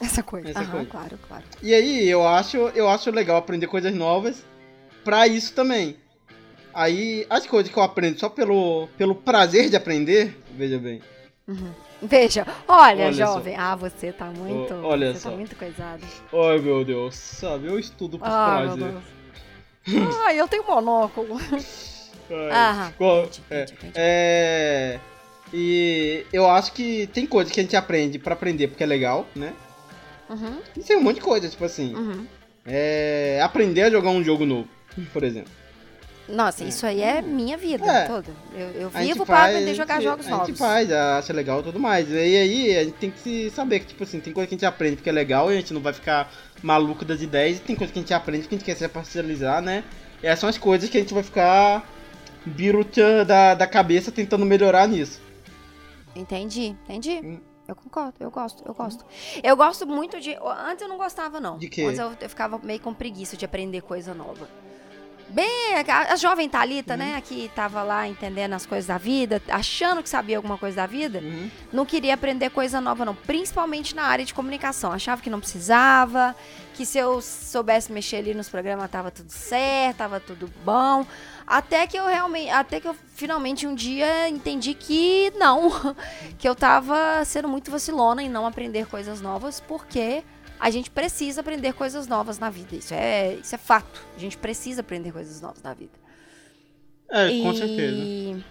Essa 0.00 0.22
coisa. 0.22 0.48
Essa 0.50 0.60
Aham, 0.60 0.70
coisa. 0.70 0.86
claro, 0.90 1.18
claro. 1.28 1.44
E 1.62 1.74
aí, 1.74 2.08
eu 2.08 2.26
acho, 2.26 2.56
eu 2.74 2.88
acho 2.88 3.10
legal 3.10 3.36
aprender 3.36 3.66
coisas 3.66 3.94
novas 3.94 4.44
pra 5.04 5.26
isso 5.26 5.52
também. 5.54 5.96
Aí, 6.74 7.26
as 7.28 7.46
coisas 7.46 7.70
que 7.70 7.78
eu 7.78 7.82
aprendo 7.82 8.18
só 8.18 8.28
pelo, 8.28 8.88
pelo 8.96 9.14
prazer 9.14 9.68
de 9.68 9.76
aprender, 9.76 10.36
veja 10.56 10.78
bem. 10.78 11.02
Veja, 12.00 12.46
olha, 12.66 13.06
Olha 13.06 13.12
só. 13.26 13.34
jovem. 13.34 13.54
Ah, 13.56 13.76
você 13.76 14.10
tá 14.12 14.26
muito. 14.26 14.72
Ó, 14.74 14.88
olha 14.88 15.12
você 15.12 15.20
só. 15.20 15.30
tá 15.30 15.36
muito 15.36 15.54
coisado. 15.56 16.02
Ai, 16.32 16.58
meu 16.60 16.84
Deus, 16.84 17.14
sabe, 17.14 17.66
eu 17.66 17.78
estudo 17.78 18.18
por 18.18 18.26
Ah, 18.26 18.62
prazer. 18.64 18.94
Ai, 20.24 20.40
eu 20.40 20.48
tenho 20.48 20.64
monóculo. 20.66 21.36
Ai, 22.30 22.50
Aham, 22.50 22.92
qual- 22.96 23.28
é, 23.50 23.66
é, 23.94 25.00
e 25.52 26.24
eu 26.32 26.48
acho 26.48 26.72
que 26.72 27.06
tem 27.08 27.26
coisas 27.26 27.52
que 27.52 27.60
a 27.60 27.62
gente 27.62 27.76
aprende 27.76 28.18
pra 28.18 28.32
aprender 28.34 28.68
porque 28.68 28.82
é 28.82 28.86
legal, 28.86 29.26
né? 29.34 29.52
Uhum, 30.32 30.58
E 30.76 30.80
tem 30.80 30.96
um 30.96 31.02
monte 31.02 31.16
de 31.16 31.20
coisa, 31.22 31.48
tipo 31.48 31.64
assim, 31.64 31.94
uhum. 31.94 32.26
é, 32.66 33.40
aprender 33.42 33.82
a 33.82 33.90
jogar 33.90 34.10
um 34.10 34.24
jogo 34.24 34.46
novo, 34.46 34.68
por 35.12 35.22
exemplo. 35.22 35.50
Nossa, 36.28 36.64
isso 36.64 36.86
aí 36.86 37.02
é 37.02 37.20
minha 37.20 37.56
vida 37.58 37.84
É. 37.84 38.06
toda. 38.06 38.28
Eu, 38.54 38.68
eu 38.82 38.90
A 38.94 39.00
vivo 39.00 39.26
pra 39.26 39.36
faz, 39.36 39.50
aprender 39.54 39.70
a 39.72 39.74
jogar 39.74 39.94
gente- 39.96 40.04
jogos 40.04 40.26
A 40.26 40.30
novos. 40.30 40.46
gente 40.46 40.56
faz, 40.58 40.90
acha 40.90 41.32
legal 41.32 41.60
e 41.60 41.62
tudo 41.64 41.80
mais. 41.80 42.08
E 42.10 42.16
aí 42.16 42.76
a 42.78 42.84
gente 42.84 42.94
tem 42.94 43.10
que 43.10 43.18
se 43.20 43.50
saber 43.50 43.80
que, 43.80 43.86
tipo 43.86 44.04
assim, 44.04 44.20
tem 44.20 44.32
coisa 44.32 44.46
que 44.46 44.54
a 44.54 44.56
gente 44.56 44.64
aprende 44.64 44.96
porque 44.96 45.10
é 45.10 45.12
legal 45.12 45.50
e 45.50 45.54
a 45.54 45.58
gente 45.58 45.74
não 45.74 45.80
vai 45.82 45.92
ficar 45.92 46.32
maluco 46.62 47.04
das 47.04 47.20
ideias, 47.20 47.58
e 47.58 47.60
tem 47.60 47.74
coisa 47.76 47.92
que 47.92 47.98
a 47.98 48.02
gente 48.02 48.14
aprende 48.14 48.42
porque 48.44 48.54
a 48.54 48.58
gente 48.58 48.64
quer 48.64 48.76
se 48.76 48.88
parcializar, 48.88 49.60
né? 49.60 49.82
E 50.22 50.26
essas 50.26 50.38
são 50.38 50.48
as 50.48 50.56
coisas 50.56 50.88
que 50.88 50.96
a 50.96 51.00
gente 51.00 51.12
vai 51.12 51.24
ficar 51.24 51.86
biruta 52.46 53.24
da, 53.24 53.54
da 53.54 53.66
cabeça 53.66 54.12
tentando 54.12 54.46
melhorar 54.46 54.86
nisso. 54.86 55.20
Entendi, 56.14 56.66
entendi. 56.84 57.20
Hum. 57.22 57.40
Eu 57.72 57.76
concordo, 57.76 58.14
eu 58.20 58.30
gosto, 58.30 58.62
eu 58.66 58.74
gosto. 58.74 59.04
Eu 59.42 59.56
gosto 59.56 59.86
muito 59.86 60.20
de. 60.20 60.36
Antes 60.66 60.82
eu 60.82 60.88
não 60.88 60.98
gostava, 60.98 61.40
não. 61.40 61.56
De 61.56 61.68
quê? 61.68 61.84
Antes 61.84 61.98
eu, 61.98 62.12
eu 62.20 62.28
ficava 62.28 62.58
meio 62.58 62.80
com 62.80 62.92
preguiça 62.92 63.34
de 63.36 63.44
aprender 63.46 63.80
coisa 63.80 64.12
nova. 64.12 64.46
Bem, 65.32 65.48
a, 65.88 66.12
a 66.12 66.16
jovem 66.16 66.46
Thalita, 66.46 66.92
Uhum. 66.92 66.98
né, 66.98 67.22
que 67.24 67.50
tava 67.54 67.82
lá 67.82 68.06
entendendo 68.06 68.52
as 68.52 68.66
coisas 68.66 68.86
da 68.86 68.98
vida, 68.98 69.40
achando 69.48 70.02
que 70.02 70.08
sabia 70.08 70.36
alguma 70.36 70.58
coisa 70.58 70.76
da 70.76 70.86
vida, 70.86 71.20
Uhum. 71.20 71.50
não 71.72 71.86
queria 71.86 72.12
aprender 72.12 72.50
coisa 72.50 72.82
nova, 72.82 73.02
não. 73.04 73.14
Principalmente 73.14 73.96
na 73.96 74.02
área 74.02 74.26
de 74.26 74.34
comunicação. 74.34 74.92
Achava 74.92 75.22
que 75.22 75.30
não 75.30 75.40
precisava, 75.40 76.36
que 76.74 76.84
se 76.84 76.98
eu 76.98 77.22
soubesse 77.22 77.90
mexer 77.90 78.16
ali 78.16 78.34
nos 78.34 78.50
programas 78.50 78.90
tava 78.90 79.10
tudo 79.10 79.30
certo, 79.30 79.96
tava 79.96 80.20
tudo 80.20 80.52
bom. 80.64 81.06
Até 81.46 81.86
que 81.86 81.96
eu 81.98 82.06
realmente. 82.06 82.50
Até 82.50 82.78
que 82.78 82.86
eu 82.86 82.94
finalmente 83.14 83.66
um 83.66 83.74
dia 83.74 84.28
entendi 84.28 84.74
que 84.74 85.32
não. 85.36 85.70
Que 86.38 86.46
eu 86.48 86.54
tava 86.54 87.24
sendo 87.24 87.48
muito 87.48 87.70
vacilona 87.70 88.22
em 88.22 88.28
não 88.28 88.46
aprender 88.46 88.86
coisas 88.86 89.20
novas, 89.22 89.60
porque 89.60 90.22
a 90.62 90.70
gente 90.70 90.92
precisa 90.92 91.40
aprender 91.40 91.72
coisas 91.72 92.06
novas 92.06 92.38
na 92.38 92.48
vida. 92.48 92.76
Isso 92.76 92.94
é, 92.94 93.34
isso 93.34 93.52
é 93.52 93.58
fato. 93.58 94.00
A 94.16 94.18
gente 94.20 94.38
precisa 94.38 94.80
aprender 94.80 95.10
coisas 95.10 95.40
novas 95.40 95.60
na 95.60 95.74
vida. 95.74 95.90
É, 97.10 97.26
com 97.42 97.52
E- 97.52 97.58
certeza. 97.58 98.44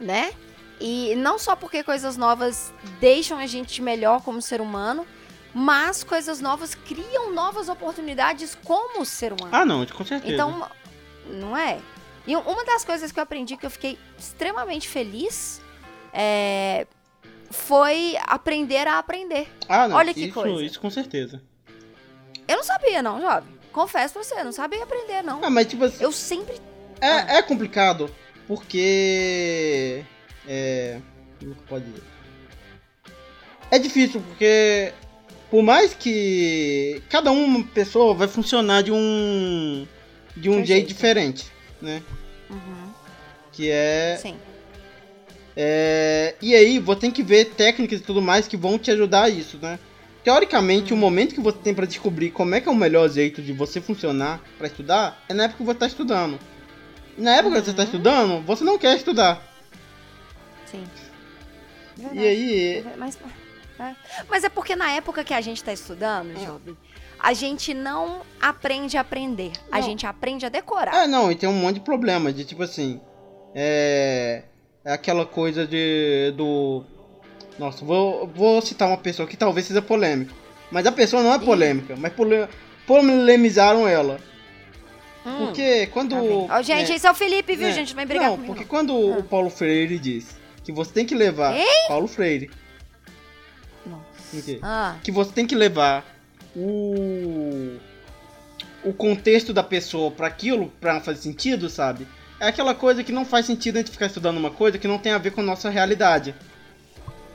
Né? 0.00 0.32
E 0.80 1.14
não 1.16 1.38
só 1.38 1.54
porque 1.54 1.82
coisas 1.84 2.16
novas 2.16 2.72
deixam 2.98 3.36
a 3.36 3.46
gente 3.46 3.82
melhor 3.82 4.22
como 4.22 4.40
ser 4.40 4.58
humano, 4.62 5.06
mas 5.52 6.02
coisas 6.02 6.40
novas 6.40 6.74
criam 6.74 7.34
novas 7.34 7.68
oportunidades 7.68 8.56
como 8.64 9.04
ser 9.04 9.32
humano. 9.34 9.50
Ah, 9.52 9.66
não, 9.66 9.84
com 9.84 10.04
certeza. 10.06 10.32
então, 10.32 10.66
não 11.26 11.54
é? 11.54 11.78
E 12.26 12.34
uma 12.36 12.64
das 12.64 12.84
coisas 12.86 13.12
que 13.12 13.18
eu 13.18 13.22
aprendi 13.22 13.54
que 13.56 13.66
eu 13.66 13.70
fiquei 13.70 13.98
extremamente 14.18 14.88
feliz 14.88 15.60
é, 16.12 16.86
foi 17.50 18.16
aprender 18.26 18.86
a 18.86 18.98
aprender. 18.98 19.48
ah, 19.68 19.88
não, 19.88 19.96
olha 19.96 20.12
que 20.14 20.24
isso, 20.26 20.34
coisa. 20.34 20.62
isso 20.62 20.80
com 20.80 20.90
certeza. 20.90 21.40
Eu 22.46 22.56
não 22.56 22.64
sabia, 22.64 23.02
não, 23.02 23.20
jovem. 23.20 23.58
Confesso 23.72 24.14
pra 24.14 24.22
você, 24.24 24.42
não 24.42 24.52
sabia 24.52 24.82
aprender, 24.82 25.22
não. 25.22 25.44
Ah, 25.44 25.50
mas 25.50 25.66
tipo 25.66 25.84
assim, 25.84 26.02
Eu 26.02 26.10
sempre. 26.12 26.56
é, 27.00 27.36
é 27.38 27.42
complicado 27.42 28.10
porque. 28.46 30.04
É. 30.46 31.00
Como 31.38 31.54
que 31.54 31.62
pode 31.62 31.84
dizer? 31.84 32.02
É 33.70 33.78
difícil 33.78 34.20
porque. 34.20 34.92
Por 35.50 35.62
mais 35.62 35.94
que 35.94 37.02
cada 37.08 37.30
uma 37.30 37.62
pessoa 37.68 38.14
vai 38.14 38.28
funcionar 38.28 38.82
de 38.82 38.90
um. 38.92 39.86
de 40.36 40.48
um 40.48 40.52
De 40.54 40.60
um 40.62 40.64
jeito 40.64 40.66
jeito. 40.66 40.88
diferente, 40.88 41.46
né? 41.80 42.02
Uhum, 42.50 42.92
Que 43.52 43.70
é. 43.70 44.18
sim. 44.20 44.36
É, 45.60 46.36
e 46.40 46.54
aí, 46.54 46.78
você 46.78 47.00
tem 47.00 47.10
que 47.10 47.20
ver 47.20 47.46
técnicas 47.46 47.98
e 47.98 48.02
tudo 48.02 48.22
mais 48.22 48.46
que 48.46 48.56
vão 48.56 48.78
te 48.78 48.92
ajudar 48.92 49.24
a 49.24 49.28
isso, 49.28 49.58
né? 49.60 49.76
Teoricamente, 50.22 50.94
o 50.94 50.96
momento 50.96 51.34
que 51.34 51.40
você 51.40 51.58
tem 51.58 51.74
pra 51.74 51.84
descobrir 51.84 52.30
como 52.30 52.54
é 52.54 52.60
que 52.60 52.68
é 52.68 52.70
o 52.70 52.76
melhor 52.76 53.08
jeito 53.10 53.42
de 53.42 53.52
você 53.52 53.80
funcionar 53.80 54.40
pra 54.56 54.68
estudar 54.68 55.20
é 55.28 55.34
na 55.34 55.44
época 55.44 55.58
que 55.58 55.64
você 55.64 55.78
tá 55.78 55.86
estudando. 55.88 56.38
E 57.16 57.20
na 57.20 57.32
época 57.36 57.60
que 57.60 57.66
você 57.66 57.72
tá 57.72 57.82
Uhum. 57.82 57.86
estudando, 57.88 58.42
você 58.46 58.62
não 58.62 58.78
quer 58.78 58.96
estudar. 58.96 59.42
Sim. 60.66 60.84
E 62.12 62.18
aí, 62.20 62.84
Mas 62.96 63.18
é. 63.80 63.94
Mas 64.28 64.44
é 64.44 64.48
porque 64.48 64.76
na 64.76 64.92
época 64.92 65.24
que 65.24 65.34
a 65.34 65.40
gente 65.40 65.64
tá 65.64 65.72
estudando, 65.72 66.34
Job, 66.38 66.76
a 67.18 67.32
gente 67.32 67.74
não 67.74 68.20
aprende 68.40 68.96
a 68.96 69.00
aprender. 69.00 69.50
A 69.72 69.80
Não. 69.80 69.82
gente 69.82 70.06
aprende 70.06 70.46
a 70.46 70.48
decorar. 70.48 70.94
É, 70.94 71.06
não, 71.08 71.32
e 71.32 71.34
tem 71.34 71.48
um 71.48 71.52
monte 71.52 71.74
de 71.76 71.80
problema, 71.80 72.32
de 72.32 72.44
tipo 72.44 72.62
assim. 72.62 73.00
É. 73.54 74.42
É 74.84 74.92
aquela 74.92 75.26
coisa 75.26 75.66
de. 75.66 76.32
do. 76.36 76.84
Nossa, 77.58 77.84
vou, 77.84 78.26
vou 78.28 78.62
citar 78.62 78.88
uma 78.88 78.96
pessoa 78.96 79.26
que 79.28 79.36
talvez 79.36 79.66
seja 79.66 79.82
polêmica. 79.82 80.32
Mas 80.70 80.86
a 80.86 80.92
pessoa 80.92 81.22
não 81.22 81.32
é 81.34 81.38
polêmica, 81.38 81.96
mas 81.96 82.12
pole, 82.12 82.46
polemizaram 82.86 83.86
ela. 83.88 84.20
Hum, 85.26 85.46
Porque 85.46 85.86
quando. 85.88 86.46
tá. 86.46 86.58
Ó, 86.58 86.62
gente, 86.62 86.88
né, 86.90 86.96
esse 86.96 87.06
é 87.06 87.10
o 87.10 87.14
Felipe, 87.14 87.56
viu, 87.56 87.68
né, 87.68 87.72
gente? 87.74 87.90
Não 87.90 87.96
vem 87.96 88.06
brigar 88.06 88.26
Não, 88.30 88.36
comigo. 88.36 88.54
porque 88.54 88.68
quando 88.68 88.92
Ah. 88.92 89.18
o 89.18 89.22
Paulo 89.22 89.50
Freire 89.50 89.98
diz 89.98 90.36
que 90.64 90.70
você 90.72 90.92
tem 90.92 91.04
que 91.06 91.14
levar. 91.14 91.54
Paulo 91.88 92.06
Freire. 92.06 92.50
Nossa. 93.84 94.36
o 94.36 94.42
quê? 94.42 94.58
Ah, 94.62 94.96
Que 95.02 95.10
você 95.10 95.32
tem 95.32 95.46
que 95.46 95.54
levar 95.54 96.04
o. 96.54 97.76
o 98.84 98.92
contexto 98.92 99.52
da 99.52 99.62
pessoa 99.62 100.10
pra 100.10 100.26
aquilo, 100.28 100.70
pra 100.80 101.00
fazer 101.00 101.20
sentido, 101.20 101.68
sabe? 101.68 102.06
É 102.40 102.46
aquela 102.48 102.74
coisa 102.74 103.02
que 103.02 103.10
não 103.12 103.24
faz 103.24 103.46
sentido 103.46 103.76
a 103.76 103.78
gente 103.80 103.90
ficar 103.90 104.06
estudando 104.06 104.36
uma 104.38 104.50
coisa 104.50 104.78
que 104.78 104.86
não 104.88 104.98
tem 104.98 105.12
a 105.12 105.18
ver 105.18 105.32
com 105.32 105.40
a 105.40 105.44
nossa 105.44 105.68
realidade. 105.70 106.34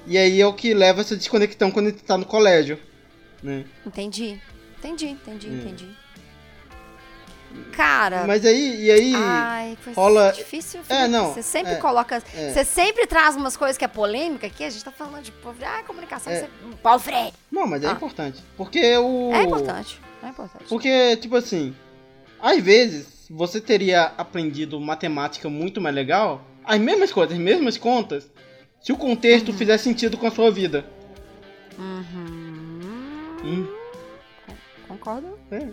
E 0.08 0.18
aí 0.18 0.40
é 0.40 0.46
o 0.48 0.54
que 0.54 0.74
leva 0.74 1.02
essa 1.02 1.16
desconexão 1.16 1.72
quando 1.72 1.88
a 1.88 1.90
gente 1.90 2.04
tá 2.04 2.18
no 2.18 2.26
colégio. 2.26 2.80
Né? 3.42 3.66
entendi. 3.86 4.40
Entendi, 4.80 5.08
entendi, 5.10 5.48
Hum. 5.50 5.60
entendi. 5.60 5.90
Cara. 7.74 8.26
Mas 8.26 8.44
aí, 8.46 8.86
e 8.86 8.92
aí. 8.92 9.14
Ai, 9.16 9.78
foi 9.82 9.94
rola- 9.94 10.32
difícil. 10.32 10.80
É, 10.82 10.84
Felipe. 10.84 11.08
não, 11.10 11.34
Você 11.34 11.44
sempre 11.44 11.74
é, 11.74 11.76
coloca. 11.76 12.16
é. 12.34 12.52
Você 12.52 12.66
sempre 12.66 13.06
traz 13.06 13.36
umas 13.36 13.56
coisas 13.56 13.78
que 13.78 13.86
é 13.86 13.88
polêmica 13.88 14.48
aqui. 14.48 14.64
A 14.64 14.70
gente 14.70 14.84
tá 14.84 14.92
falando 14.92 15.22
de. 15.24 15.32
pô, 15.32 15.54
Ah, 15.64 15.84
comunicação. 15.86 16.34
É. 16.34 16.40
Você... 16.42 16.50
Paulo 16.82 17.00
Freire. 17.00 17.34
Não, 17.52 17.68
mas 17.68 17.84
é 17.84 17.88
Ah. 17.88 17.92
importante. 17.92 18.42
Porque 18.58 18.98
o. 18.98 19.32
É 19.34 19.44
importante. 19.44 20.00
É 20.24 20.30
importante. 20.30 20.66
Porque, 20.68 21.18
tipo 21.18 21.36
assim, 21.36 21.76
às 22.42 22.60
vezes 22.64 23.06
você 23.30 23.60
teria 23.62 24.12
aprendido 24.18 24.80
matemática 24.80 25.50
muito 25.50 25.80
mais 25.82 25.96
legal, 25.96 26.46
as 26.64 26.80
mesmas 26.80 27.12
coisas, 27.12 27.36
as 27.36 27.42
mesmas 27.42 27.78
contas, 27.78 28.30
se 28.82 28.92
o 28.92 28.98
contexto 28.98 29.52
Uhum. 29.52 29.58
fizer 29.58 29.78
sentido 29.78 30.18
com 30.18 30.28
a 30.28 30.32
sua 30.32 30.52
vida. 30.52 30.86
Uhum. 31.78 33.38
Hum, 33.44 33.68
Concordo. 34.88 35.38
é. 35.52 35.68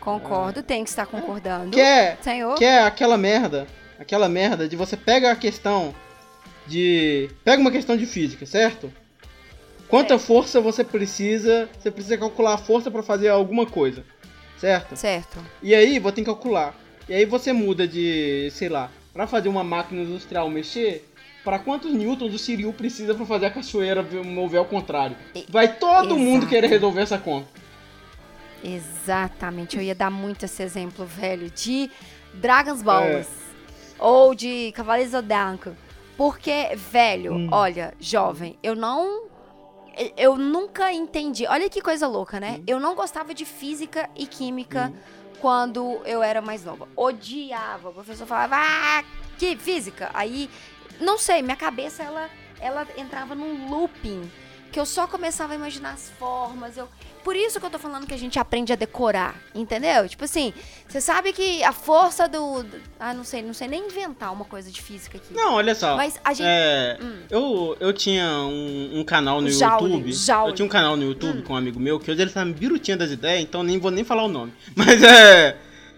Concordo, 0.00 0.62
tem 0.62 0.84
que 0.84 0.90
estar 0.90 1.06
concordando. 1.06 1.70
Que 1.72 1.80
é, 1.80 2.16
Senhor. 2.22 2.54
que 2.54 2.64
é 2.64 2.82
aquela 2.82 3.16
merda, 3.16 3.66
aquela 3.98 4.28
merda 4.28 4.68
de 4.68 4.76
você 4.76 4.96
pega 4.96 5.32
a 5.32 5.36
questão 5.36 5.92
de. 6.66 7.28
Pega 7.44 7.60
uma 7.60 7.70
questão 7.72 7.96
de 7.96 8.06
física, 8.06 8.46
certo? 8.46 8.92
Quanta 9.88 10.18
força 10.18 10.60
você 10.60 10.82
precisa, 10.84 11.68
você 11.78 11.90
precisa 11.90 12.16
calcular 12.18 12.54
a 12.54 12.58
força 12.58 12.90
pra 12.90 13.02
fazer 13.02 13.28
alguma 13.28 13.66
coisa, 13.66 14.04
certo? 14.58 14.96
Certo. 14.96 15.38
E 15.62 15.74
aí 15.74 15.98
você 15.98 16.14
tem 16.16 16.24
que 16.24 16.30
calcular. 16.30 16.74
E 17.08 17.14
aí 17.14 17.24
você 17.24 17.52
muda 17.52 17.86
de, 17.86 18.48
sei 18.52 18.68
lá, 18.68 18.90
pra 19.12 19.26
fazer 19.26 19.48
uma 19.48 19.62
máquina 19.64 20.02
industrial 20.02 20.50
mexer, 20.50 21.08
para 21.44 21.58
quantos 21.58 21.92
newtons 21.92 22.34
o 22.34 22.38
Siriu 22.38 22.72
precisa 22.72 23.14
pra 23.14 23.24
fazer 23.24 23.46
a 23.46 23.50
cachoeira 23.50 24.02
mover 24.02 24.58
ao 24.58 24.64
contrário? 24.64 25.16
Vai 25.48 25.72
todo 25.76 26.16
mundo 26.18 26.38
Exato. 26.38 26.48
querer 26.48 26.66
resolver 26.66 27.02
essa 27.02 27.16
conta. 27.18 27.46
Exatamente. 28.64 29.76
Eu 29.76 29.82
ia 29.82 29.94
dar 29.94 30.10
muito 30.10 30.44
esse 30.44 30.62
exemplo, 30.62 31.04
velho, 31.06 31.50
de 31.50 31.90
Dragon's 32.34 32.82
Balls. 32.82 33.28
Ou 33.98 34.34
de 34.34 34.72
Cavaleiros 34.72 35.14
do. 35.14 35.76
Porque, 36.16 36.74
velho, 36.74 37.34
Hum. 37.34 37.48
olha, 37.50 37.94
jovem, 38.00 38.58
eu 38.62 38.74
não. 38.74 39.24
Eu 40.16 40.36
nunca 40.36 40.92
entendi. 40.92 41.46
Olha 41.46 41.70
que 41.70 41.80
coisa 41.80 42.06
louca, 42.06 42.38
né? 42.38 42.56
Hum. 42.58 42.64
Eu 42.66 42.80
não 42.80 42.94
gostava 42.94 43.32
de 43.32 43.44
física 43.44 44.10
e 44.14 44.26
química 44.26 44.92
quando 45.40 46.00
eu 46.04 46.22
era 46.22 46.42
mais 46.42 46.64
nova. 46.64 46.88
Odiava. 46.94 47.90
O 47.90 47.94
professor 47.94 48.26
falava, 48.26 48.56
ah, 48.58 49.04
que 49.38 49.56
física? 49.56 50.10
Aí, 50.12 50.50
não 51.00 51.18
sei, 51.18 51.42
minha 51.42 51.56
cabeça, 51.56 52.02
ela, 52.02 52.30
ela 52.60 52.86
entrava 52.96 53.34
num 53.34 53.70
looping. 53.70 54.30
Que 54.70 54.80
eu 54.80 54.84
só 54.86 55.06
começava 55.06 55.54
a 55.54 55.56
imaginar 55.56 55.94
as 55.94 56.10
formas. 56.10 56.76
Eu... 56.76 56.88
Por 57.26 57.34
isso 57.34 57.58
que 57.58 57.66
eu 57.66 57.70
tô 57.70 57.78
falando 57.80 58.06
que 58.06 58.14
a 58.14 58.16
gente 58.16 58.38
aprende 58.38 58.72
a 58.72 58.76
decorar, 58.76 59.34
entendeu? 59.52 60.08
Tipo 60.08 60.24
assim, 60.24 60.54
você 60.86 61.00
sabe 61.00 61.32
que 61.32 61.60
a 61.64 61.72
força 61.72 62.28
do. 62.28 62.62
do- 62.62 62.80
Ah, 63.00 63.12
não 63.12 63.24
sei, 63.24 63.42
não 63.42 63.52
sei 63.52 63.66
nem 63.66 63.86
inventar 63.86 64.32
uma 64.32 64.44
coisa 64.44 64.70
de 64.70 64.80
física 64.80 65.18
aqui. 65.18 65.34
Não, 65.34 65.54
olha 65.54 65.74
só. 65.74 65.96
Mas 65.96 66.20
a 66.24 66.32
gente. 66.32 66.46
É, 66.48 66.96
Hum. 67.02 67.18
eu, 67.28 67.76
eu 67.80 67.92
tinha 67.92 68.24
um, 68.28 69.00
um 69.00 69.04
canal 69.04 69.40
no 69.40 69.50
Jaule, 69.50 69.92
YouTube. 69.94 70.12
Jaule. 70.12 70.50
Eu 70.50 70.54
tinha 70.54 70.66
um 70.66 70.68
canal 70.68 70.96
no 70.96 71.02
Hum. 71.02 71.08
YouTube 71.08 71.42
com 71.42 71.54
um 71.54 71.56
amigo 71.56 71.80
meu, 71.80 71.98
que 71.98 72.08
hoje 72.12 72.22
ele 72.22 72.30
tá 72.30 72.44
me 72.44 72.52
birutinha 72.52 72.96
das 72.96 73.10
ideias, 73.10 73.42
então 73.42 73.64
nem 73.64 73.76
vou 73.80 73.90
nem 73.90 74.04
falar 74.04 74.22
o 74.22 74.28
nome. 74.28 74.52
Mas 74.76 75.02
é. 75.02 75.56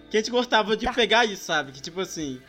Que 0.09 0.17
a 0.17 0.19
gente 0.21 0.31
gostava 0.31 0.75
de 0.75 0.85
Tá. 0.87 0.93
pegar 0.93 1.25
isso, 1.25 1.43
sabe? 1.43 1.71
Que 1.71 1.79
tipo 1.79 2.01
assim. 2.01 2.41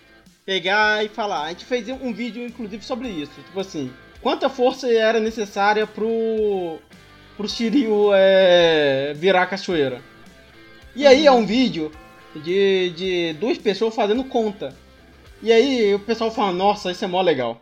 Pegar 0.47 1.05
e 1.05 1.09
falar. 1.11 1.43
A 1.43 1.49
gente 1.51 1.67
fez 1.67 1.87
um 1.91 2.15
vídeo, 2.15 2.43
inclusive, 2.47 2.83
sobre 2.83 3.09
isso. 3.09 3.33
Tipo 3.45 3.61
assim. 3.61 3.93
Quanta 4.23 4.49
força 4.49 4.91
era 4.91 5.21
necessária 5.21 5.87
pro. 5.87 6.79
Pro 7.41 7.49
Shiryu 7.49 8.11
é, 8.13 9.15
virar 9.17 9.47
cachoeira. 9.47 10.03
E 10.95 11.07
aí 11.07 11.27
é 11.27 11.33
um 11.33 11.47
vídeo 11.47 11.91
de, 12.37 12.91
de 12.91 13.33
duas 13.41 13.57
pessoas 13.57 13.95
fazendo 13.95 14.23
conta. 14.25 14.77
E 15.43 15.51
aí 15.51 15.95
o 15.95 15.99
pessoal 16.01 16.31
fala, 16.31 16.53
nossa, 16.53 16.91
isso 16.91 17.03
é 17.03 17.09
mó 17.09 17.23
legal. 17.23 17.59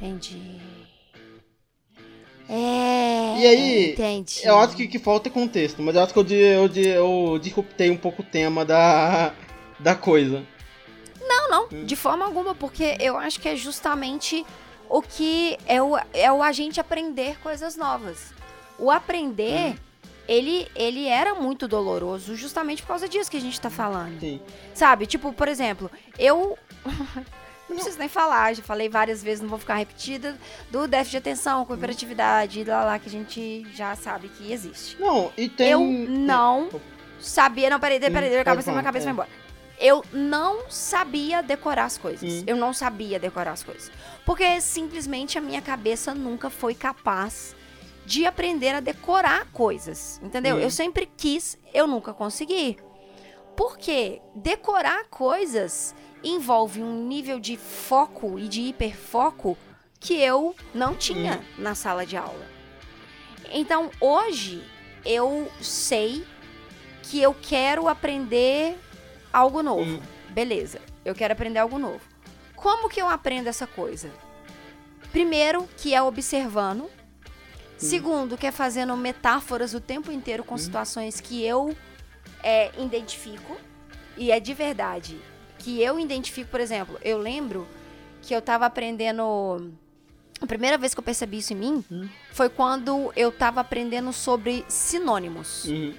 Entendi. 0.00 0.60
É. 2.48 3.40
E 3.40 3.46
aí, 3.46 3.92
Entendi. 3.92 4.40
Eu 4.44 4.56
acho 4.58 4.76
que 4.76 4.86
que 4.86 4.98
falta 5.00 5.28
é 5.28 5.32
contexto, 5.32 5.82
mas 5.82 5.96
eu 5.96 6.02
acho 6.04 6.12
que 6.14 6.20
eu, 6.20 6.26
eu, 6.28 6.68
de- 6.68 6.86
eu 6.88 7.38
disruptei 7.42 7.90
um 7.90 7.96
pouco 7.96 8.22
o 8.22 8.24
tema 8.24 8.64
da, 8.64 9.34
da 9.80 9.96
coisa. 9.96 10.44
Não, 11.20 11.50
não, 11.50 11.84
de 11.84 11.96
forma 11.96 12.24
alguma, 12.24 12.54
porque 12.54 12.96
eu 13.00 13.18
acho 13.18 13.40
que 13.40 13.48
é 13.48 13.56
justamente 13.56 14.46
o 14.88 15.02
que 15.02 15.58
é 15.66 15.82
o, 15.82 15.96
é 16.12 16.32
o 16.32 16.42
a 16.42 16.52
gente 16.52 16.80
aprender 16.80 17.38
coisas 17.40 17.76
novas. 17.76 18.32
O 18.78 18.90
aprender, 18.90 19.76
ele, 20.26 20.68
ele 20.74 21.06
era 21.06 21.34
muito 21.34 21.66
doloroso 21.66 22.36
justamente 22.36 22.82
por 22.82 22.88
causa 22.88 23.08
disso 23.08 23.30
que 23.30 23.36
a 23.36 23.40
gente 23.40 23.60
tá 23.60 23.70
falando. 23.70 24.20
Sim. 24.20 24.40
Sabe? 24.74 25.06
Tipo, 25.06 25.32
por 25.32 25.48
exemplo, 25.48 25.90
eu. 26.18 26.56
Não 27.68 27.76
preciso 27.76 27.98
nem 27.98 28.08
falar, 28.08 28.54
já 28.54 28.62
falei 28.62 28.88
várias 28.88 29.22
vezes, 29.22 29.42
não 29.42 29.48
vou 29.50 29.58
ficar 29.58 29.74
repetida, 29.74 30.38
do 30.70 30.88
déficit 30.88 31.10
de 31.10 31.16
atenção, 31.18 31.66
com 31.66 31.74
hiperatividade, 31.74 32.64
lá 32.64 32.82
lá 32.82 32.98
que 32.98 33.08
a 33.08 33.12
gente 33.12 33.66
já 33.74 33.94
sabe 33.94 34.28
que 34.28 34.50
existe. 34.50 34.98
Não, 34.98 35.30
e 35.36 35.50
tem. 35.50 35.68
Eu 35.68 35.80
não 35.82 36.70
sabia. 37.20 37.68
Não, 37.68 37.78
peraí, 37.78 38.00
peraí, 38.00 38.10
Hum, 38.10 38.14
peraí, 38.14 38.30
pode 38.30 38.40
acaba, 38.40 38.54
minha 38.54 38.64
falar, 38.64 38.82
cabeça 38.82 39.04
é. 39.04 39.06
vai 39.06 39.12
embora. 39.12 39.28
Eu 39.80 40.04
não 40.12 40.68
sabia 40.68 41.42
decorar 41.42 41.84
as 41.84 41.96
coisas. 41.96 42.30
Hum. 42.30 42.44
Eu 42.46 42.56
não 42.56 42.72
sabia 42.72 43.18
decorar 43.18 43.52
as 43.52 43.62
coisas. 43.62 43.90
Porque 44.24 44.60
simplesmente 44.60 45.38
a 45.38 45.40
minha 45.40 45.62
cabeça 45.62 46.14
nunca 46.14 46.50
foi 46.50 46.74
capaz 46.74 47.54
de 48.04 48.26
aprender 48.26 48.74
a 48.74 48.80
decorar 48.80 49.46
coisas. 49.52 50.20
Entendeu? 50.22 50.56
Hum. 50.56 50.60
Eu 50.60 50.70
sempre 50.70 51.08
quis, 51.16 51.56
eu 51.72 51.86
nunca 51.86 52.12
consegui. 52.12 52.76
Porque 53.56 54.20
decorar 54.34 55.04
coisas 55.04 55.94
envolve 56.22 56.82
um 56.82 57.06
nível 57.06 57.38
de 57.38 57.56
foco 57.56 58.38
e 58.38 58.48
de 58.48 58.62
hiperfoco 58.62 59.56
que 60.00 60.14
eu 60.14 60.54
não 60.74 60.94
tinha 60.94 61.44
na 61.56 61.74
sala 61.74 62.06
de 62.06 62.16
aula. 62.16 62.46
Então, 63.52 63.90
hoje, 64.00 64.62
eu 65.04 65.50
sei 65.60 66.24
que 67.02 67.20
eu 67.20 67.34
quero 67.34 67.88
aprender 67.88 68.78
algo 69.32 69.62
novo. 69.62 69.82
Hum. 69.82 70.00
Beleza, 70.30 70.80
eu 71.04 71.14
quero 71.14 71.32
aprender 71.32 71.58
algo 71.58 71.78
novo. 71.78 72.00
Como 72.54 72.88
que 72.88 73.00
eu 73.00 73.08
aprendo 73.08 73.48
essa 73.48 73.66
coisa? 73.66 74.10
Primeiro, 75.12 75.68
que 75.76 75.94
é 75.94 76.02
observando. 76.02 76.90
Segundo, 77.76 78.36
que 78.36 78.46
é 78.46 78.50
fazendo 78.50 78.96
metáforas 78.96 79.72
o 79.72 79.80
tempo 79.80 80.10
inteiro 80.10 80.42
com 80.42 80.58
situações 80.58 81.20
que 81.20 81.44
eu 81.44 81.76
é, 82.42 82.70
identifico. 82.80 83.56
E 84.16 84.32
é 84.32 84.40
de 84.40 84.52
verdade. 84.52 85.16
Que 85.58 85.80
eu 85.80 85.98
identifico, 85.98 86.50
por 86.50 86.60
exemplo, 86.60 86.98
eu 87.02 87.18
lembro 87.18 87.66
que 88.22 88.34
eu 88.34 88.42
tava 88.42 88.66
aprendendo. 88.66 89.72
A 90.40 90.46
primeira 90.46 90.76
vez 90.76 90.92
que 90.92 90.98
eu 91.00 91.04
percebi 91.04 91.38
isso 91.38 91.52
em 91.52 91.56
mim 91.56 91.84
Hum. 91.90 92.08
foi 92.32 92.48
quando 92.48 93.12
eu 93.16 93.30
tava 93.30 93.60
aprendendo 93.60 94.12
sobre 94.12 94.64
sinônimos. 94.68 95.64
Uhum. 95.64 95.94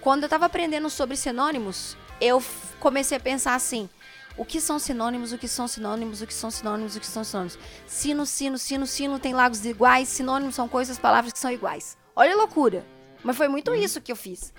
Quando 0.00 0.22
eu 0.24 0.28
tava 0.28 0.46
aprendendo 0.46 0.88
sobre 0.90 1.16
sinônimos, 1.16 1.96
eu 2.20 2.42
comecei 2.80 3.16
a 3.16 3.20
pensar 3.20 3.54
assim: 3.54 3.88
o 4.36 4.44
que 4.44 4.60
são 4.60 4.78
sinônimos, 4.78 5.32
o 5.32 5.38
que 5.38 5.48
são 5.48 5.66
sinônimos, 5.66 6.22
o 6.22 6.26
que 6.26 6.34
são 6.34 6.50
sinônimos, 6.50 6.96
o 6.96 7.00
que 7.00 7.06
são 7.06 7.24
sinônimos. 7.24 7.58
Sino, 7.86 8.24
sino, 8.24 8.56
sino, 8.56 8.86
sino 8.86 9.18
tem 9.18 9.34
lagos 9.34 9.64
iguais, 9.64 10.08
sinônimos 10.08 10.54
são 10.54 10.68
coisas, 10.68 10.98
palavras 10.98 11.32
que 11.32 11.38
são 11.38 11.50
iguais. 11.50 11.96
Olha 12.14 12.32
a 12.34 12.36
loucura. 12.36 12.84
Mas 13.22 13.36
foi 13.36 13.48
muito 13.48 13.74
isso 13.74 14.00
que 14.00 14.12
eu 14.12 14.16
fiz. 14.16 14.52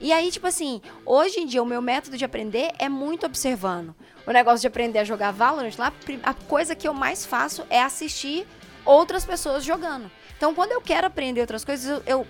E 0.00 0.12
aí, 0.12 0.30
tipo 0.30 0.46
assim, 0.46 0.80
hoje 1.04 1.40
em 1.40 1.46
dia 1.46 1.62
o 1.62 1.66
meu 1.66 1.80
método 1.80 2.16
de 2.16 2.24
aprender 2.24 2.70
é 2.78 2.88
muito 2.88 3.26
observando. 3.26 3.94
O 4.26 4.30
negócio 4.30 4.60
de 4.60 4.66
aprender 4.66 4.98
a 4.98 5.04
jogar 5.04 5.32
Valorant 5.32 5.76
lá, 5.78 5.92
a 6.22 6.34
coisa 6.34 6.74
que 6.74 6.86
eu 6.86 6.92
mais 6.92 7.24
faço 7.24 7.66
é 7.70 7.82
assistir 7.82 8.46
outras 8.84 9.24
pessoas 9.24 9.64
jogando. 9.64 10.10
Então, 10.36 10.54
quando 10.54 10.72
eu 10.72 10.80
quero 10.80 11.06
aprender 11.06 11.40
outras 11.40 11.64
coisas, 11.64 11.88
eu, 11.88 12.02
eu 12.06 12.26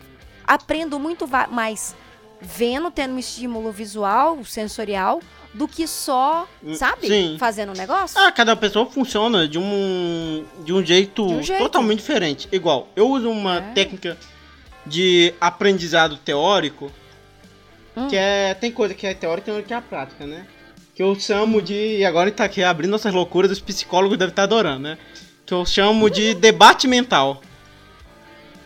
aprendo 0.46 0.98
muito 0.98 1.26
mais 1.50 1.94
vendo, 2.40 2.90
tendo 2.90 3.14
um 3.14 3.18
estímulo 3.18 3.70
visual, 3.72 4.44
sensorial, 4.44 5.20
do 5.54 5.66
que 5.66 5.86
só, 5.86 6.46
Hum, 6.62 6.74
sabe? 6.74 7.06
sim. 7.08 7.36
Fazendo 7.38 7.70
um 7.72 7.76
negócio. 7.76 8.18
Ah, 8.20 8.30
cada 8.30 8.54
pessoa 8.54 8.84
funciona 8.86 9.48
de 9.48 9.58
um, 9.58 10.44
de 10.64 10.72
um, 10.72 10.84
jeito, 10.84 11.26
De 11.26 11.34
um 11.34 11.42
jeito. 11.42 11.62
totalmente 11.62 11.98
diferente. 11.98 12.46
Igual, 12.52 12.88
eu 12.94 13.08
uso 13.08 13.30
uma 13.30 13.56
É. 13.58 13.60
técnica 13.72 14.18
de 14.84 15.32
aprendizado 15.40 16.16
teórico, 16.18 16.92
Hum. 17.96 18.08
que 18.08 18.16
é. 18.16 18.52
Tem 18.54 18.70
coisa 18.70 18.92
que 18.94 19.06
é 19.06 19.14
teórica 19.14 19.44
e 19.44 19.44
tem 19.46 19.54
coisa 19.54 19.66
que 19.68 19.74
é 19.74 19.80
prática, 19.80 20.26
né? 20.26 20.46
Que 20.94 21.02
eu 21.02 21.14
chamo 21.18 21.62
de. 21.62 21.98
E 21.98 22.04
agora 22.04 22.30
tá 22.30 22.44
aqui 22.44 22.62
abrindo 22.62 22.90
nossas 22.90 23.12
loucuras, 23.14 23.50
os 23.50 23.60
psicólogos 23.60 24.18
devem 24.18 24.32
estar 24.32 24.42
adorando, 24.42 24.80
né? 24.80 24.98
Que 25.46 25.54
eu 25.54 25.64
chamo 25.64 26.10
de 26.10 26.34
debate 26.34 26.86
mental. 26.86 27.40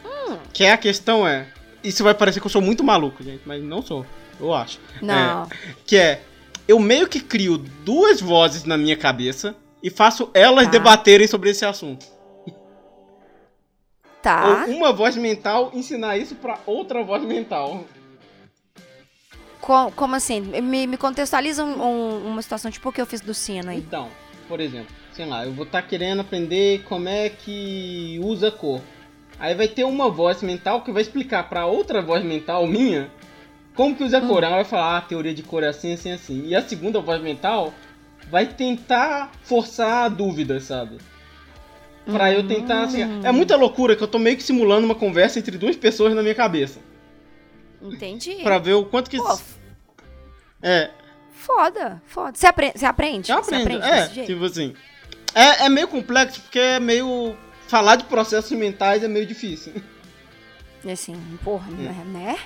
Hum. 0.04 0.36
Que 0.52 0.64
é 0.64 0.72
a 0.72 0.76
questão 0.76 1.26
é. 1.26 1.46
Isso 1.82 2.04
vai 2.04 2.14
parecer 2.14 2.40
que 2.40 2.46
eu 2.46 2.50
sou 2.50 2.60
muito 2.62 2.84
maluco, 2.84 3.22
gente, 3.22 3.42
mas 3.46 3.62
não 3.62 3.80
sou. 3.82 4.04
Eu 4.38 4.52
acho. 4.54 4.78
Não. 5.00 5.48
Que 5.86 5.96
é, 5.96 6.22
eu 6.68 6.78
meio 6.78 7.08
que 7.08 7.20
crio 7.20 7.56
duas 7.58 8.20
vozes 8.20 8.64
na 8.64 8.76
minha 8.76 8.96
cabeça 8.96 9.54
e 9.82 9.88
faço 9.90 10.30
elas 10.34 10.64
Tá. 10.66 10.70
debaterem 10.72 11.26
sobre 11.26 11.50
esse 11.50 11.64
assunto. 11.64 12.04
Tá. 14.22 14.64
Ou 14.68 14.74
uma 14.76 14.92
voz 14.92 15.16
mental 15.16 15.70
ensinar 15.72 16.18
isso 16.18 16.34
pra 16.34 16.58
outra 16.66 17.02
voz 17.02 17.22
mental. 17.22 17.84
Co- 19.60 19.90
como 19.92 20.14
assim? 20.14 20.40
Me, 20.40 20.86
me 20.86 20.96
contextualiza 20.96 21.64
um- 21.64 21.82
um- 21.82 22.26
uma 22.32 22.42
situação 22.42 22.70
tipo 22.70 22.88
o 22.88 22.92
que 22.92 23.00
eu 23.00 23.06
fiz 23.06 23.20
do 23.20 23.32
sino 23.32 23.70
aí. 23.70 23.78
Então, 23.78 24.08
por 24.48 24.60
exemplo, 24.60 24.94
sei 25.12 25.24
lá, 25.26 25.44
eu 25.46 25.52
vou 25.52 25.64
estar 25.64 25.80
querendo 25.82 26.20
aprender 26.20 26.82
como 26.84 27.08
é 27.08 27.30
que 27.30 28.20
usa 28.22 28.50
cor. 28.50 28.80
Aí 29.40 29.54
vai 29.54 29.66
ter 29.66 29.84
uma 29.84 30.08
voz 30.10 30.42
mental 30.42 30.82
que 30.82 30.92
vai 30.92 31.02
explicar 31.02 31.48
pra 31.48 31.64
outra 31.66 32.00
voz 32.02 32.22
mental 32.22 32.66
minha 32.66 33.10
como 33.74 33.96
que 33.96 34.04
usa 34.04 34.20
cor. 34.20 34.44
Ela 34.44 34.56
vai 34.56 34.64
falar, 34.64 34.94
ah, 34.94 34.98
a 34.98 35.00
teoria 35.00 35.32
de 35.34 35.42
cor 35.42 35.62
é 35.64 35.68
assim, 35.68 35.94
assim, 35.94 36.12
assim. 36.12 36.46
E 36.46 36.54
a 36.54 36.60
segunda 36.60 37.00
voz 37.00 37.22
mental 37.22 37.72
vai 38.30 38.46
tentar 38.46 39.32
forçar 39.42 40.04
a 40.04 40.08
dúvida, 40.08 40.60
sabe? 40.60 40.98
Pra 42.04 42.30
eu 42.32 42.46
tentar, 42.46 42.82
assim, 42.82 43.00
é 43.24 43.32
muita 43.32 43.56
loucura 43.56 43.96
que 43.96 44.02
eu 44.02 44.08
tô 44.08 44.18
meio 44.18 44.36
que 44.36 44.42
simulando 44.42 44.84
uma 44.84 44.94
conversa 44.94 45.38
entre 45.38 45.56
duas 45.56 45.76
pessoas 45.76 46.14
na 46.14 46.22
minha 46.22 46.34
cabeça. 46.34 46.80
Entendi. 47.80 48.36
Pra 48.42 48.58
ver 48.58 48.74
o 48.74 48.84
quanto 48.84 49.08
que... 49.08 49.16
Pô, 49.16 49.38
É, 50.62 50.90
foda, 51.32 52.02
foda. 52.06 52.32
Você 52.34 52.46
aprende? 52.46 52.78
Você 52.78 52.84
aprende? 52.86 53.30
eu 53.32 53.42
Você 53.42 53.54
aprendo. 53.54 53.78
aprende 53.82 53.96
É, 53.96 54.02
desse 54.02 54.14
jeito? 54.14 54.26
tipo 54.32 54.44
assim. 54.44 54.74
É, 55.34 55.64
é 55.64 55.68
meio 55.68 55.88
complexo 55.88 56.40
porque 56.42 56.58
é 56.58 56.78
meio. 56.80 57.34
Falar 57.70 57.94
de 57.94 58.04
processos 58.04 58.50
mentais 58.50 59.04
é 59.04 59.08
meio 59.08 59.24
difícil. 59.24 59.72
Assim, 60.92 61.14
porra, 61.44 61.68
É. 61.70 62.04
né? 62.04 62.36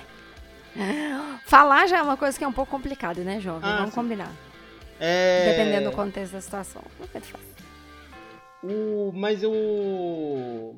Falar 1.47 1.87
já 1.87 1.97
é 1.97 2.01
uma 2.03 2.15
coisa 2.15 2.37
que 2.37 2.43
é 2.43 2.47
um 2.47 2.51
pouco 2.51 2.69
complicada, 2.69 3.21
né, 3.23 3.39
jovem? 3.39 3.67
Ah, 3.67 3.77
Vamos 3.77 3.89
sim. 3.89 3.95
combinar. 3.95 4.31
É. 4.99 5.49
Dependendo 5.49 5.89
do 5.89 5.95
contexto 5.95 6.33
da 6.33 6.41
situação. 6.41 6.83
Não 6.99 7.07
é 7.11 7.19
fácil. 7.19 7.47
O. 8.63 9.11
Mas 9.15 9.41
o. 9.43 9.49
O 9.51 10.75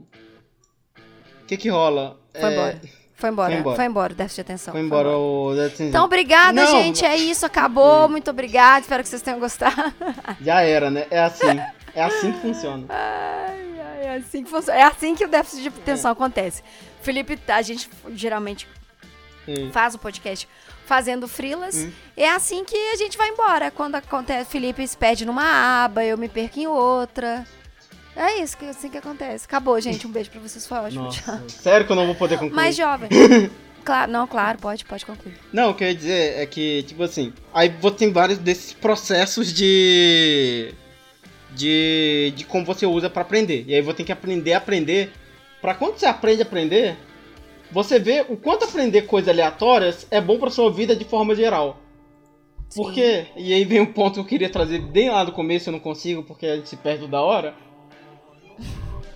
que 1.46 1.58
que 1.58 1.68
rola? 1.70 2.18
Foi 2.34 2.42
É, 2.50 2.54
embora. 2.54 2.82
Foi 3.16 3.30
embora, 3.32 3.52
Foi 3.52 3.60
embora. 3.60 3.76
foi 3.76 3.86
embora 3.86 4.14
déficit 4.14 4.36
de 4.36 4.42
atenção. 4.42 4.72
Foi 4.72 4.82
embora 4.82 5.10
o 5.10 5.54
déficit 5.56 5.84
Então, 5.90 6.06
obrigada, 6.06 6.54
Não, 6.54 6.68
gente. 6.68 7.04
É 7.04 7.18
isso, 7.18 7.46
acabou. 7.46 8.08
Muito 8.08 8.30
obrigada. 8.30 8.80
Espero 8.82 9.04
que 9.04 9.10
vocês 9.10 9.22
tenham 9.22 9.40
gostado. 9.40 9.94
Já 10.42 10.62
era, 10.62 10.90
né? 10.90 11.06
É 11.12 11.20
assim. 11.20 11.60
É 11.96 12.04
assim 12.04 12.32
que 12.32 12.40
funciona. 12.40 12.86
Ai, 12.90 13.77
é 13.98 14.16
assim 14.18 14.44
que 14.44 14.50
funciona. 14.50 14.80
É 14.80 14.84
assim 14.84 15.16
que 15.16 15.26
o 15.26 15.28
déficit 15.28 15.64
de 15.64 15.70
atenção 15.70 16.12
acontece. 16.12 16.64
Felipe, 17.02 17.40
a 17.48 17.62
gente 17.62 17.90
geralmente 18.14 18.68
Sim. 19.46 19.72
faz 19.72 19.96
o 19.96 20.00
podcast 20.00 20.48
fazendo 20.86 21.28
frilas. 21.28 21.76
Hum. 21.76 21.92
É 22.16 22.30
assim 22.30 22.64
que 22.64 22.76
a 22.76 22.96
gente 22.96 23.18
vai 23.18 23.30
embora. 23.30 23.70
Quando 23.70 23.96
acontece, 23.96 24.50
Felipe 24.50 24.88
se 24.88 24.98
perde 24.98 25.26
numa 25.26 25.84
aba, 25.86 26.04
eu 26.04 26.18
me 26.18 26.30
perco 26.30 26.60
em 26.60 26.68
outra. 26.68 27.46
É 28.16 28.42
isso 28.42 28.58
que 28.58 28.66
assim 28.66 28.90
que 28.90 28.98
acontece. 28.98 29.46
Acabou, 29.46 29.80
gente. 29.80 30.08
Um 30.08 30.12
beijo 30.12 30.32
pra 30.32 30.42
vocês. 30.42 30.66
Foi 30.66 30.78
ótimo. 30.80 31.10
Tchau. 31.10 31.36
Nossa, 31.36 31.62
sério 31.62 31.86
que 31.86 31.92
eu 31.92 31.96
não 31.96 32.08
vou 32.08 32.16
poder 32.16 32.36
concluir. 32.40 32.56
Mais 32.56 32.76
jovem. 32.76 33.10
claro, 33.86 34.12
não, 34.12 34.26
claro, 34.26 34.58
pode, 34.58 34.84
pode 34.86 35.06
concluir. 35.06 35.38
Não, 35.54 35.70
o 35.70 35.74
que 35.76 35.84
eu 35.84 35.88
ia 35.90 35.96
dizer 35.96 36.40
é 36.40 36.46
que, 36.48 36.84
tipo 36.84 37.04
assim, 37.04 37.32
aí 37.54 37.70
você 37.80 37.96
tem 37.98 38.12
vários 38.12 38.40
desses 38.40 38.74
processos 38.74 39.54
de. 39.54 40.74
De. 41.58 42.34
de 42.36 42.46
como 42.46 42.66
você 42.66 42.86
usa 42.86 43.10
pra 43.10 43.24
aprender. 43.24 43.66
E 43.68 43.76
aí 43.76 43.82
você 43.82 43.98
tem 43.98 44.06
que 44.06 44.12
aprender 44.12 44.54
a 44.54 44.58
aprender. 44.58 45.12
Pra 45.62 45.74
quando 45.74 45.98
você 45.98 46.06
aprende 46.06 46.42
a 46.42 46.46
aprender, 46.46 46.96
você 47.72 48.00
vê 48.00 48.26
o 48.30 48.38
quanto 48.38 48.66
aprender 48.66 49.04
coisas 49.04 49.28
aleatórias 49.28 50.08
é 50.12 50.22
bom 50.22 50.38
pra 50.38 50.50
sua 50.50 50.72
vida 50.72 50.96
de 50.96 51.04
forma 51.04 51.36
geral. 51.36 51.82
Sim. 52.70 52.84
Porque, 52.84 53.26
e 53.36 53.54
aí 53.54 53.66
vem 53.66 53.82
um 53.82 53.92
ponto 53.92 54.16
que 54.16 54.20
eu 54.20 54.26
queria 54.26 54.50
trazer 54.50 54.80
bem 54.80 55.10
lá 55.10 55.24
do 55.24 55.32
começo, 55.32 55.70
eu 55.70 55.74
não 55.74 55.80
consigo 55.80 56.24
porque 56.24 56.46
a 56.46 56.56
gente 56.56 56.70
se 56.70 56.78
perde 56.78 57.08
da 57.08 57.22
hora. 57.22 57.56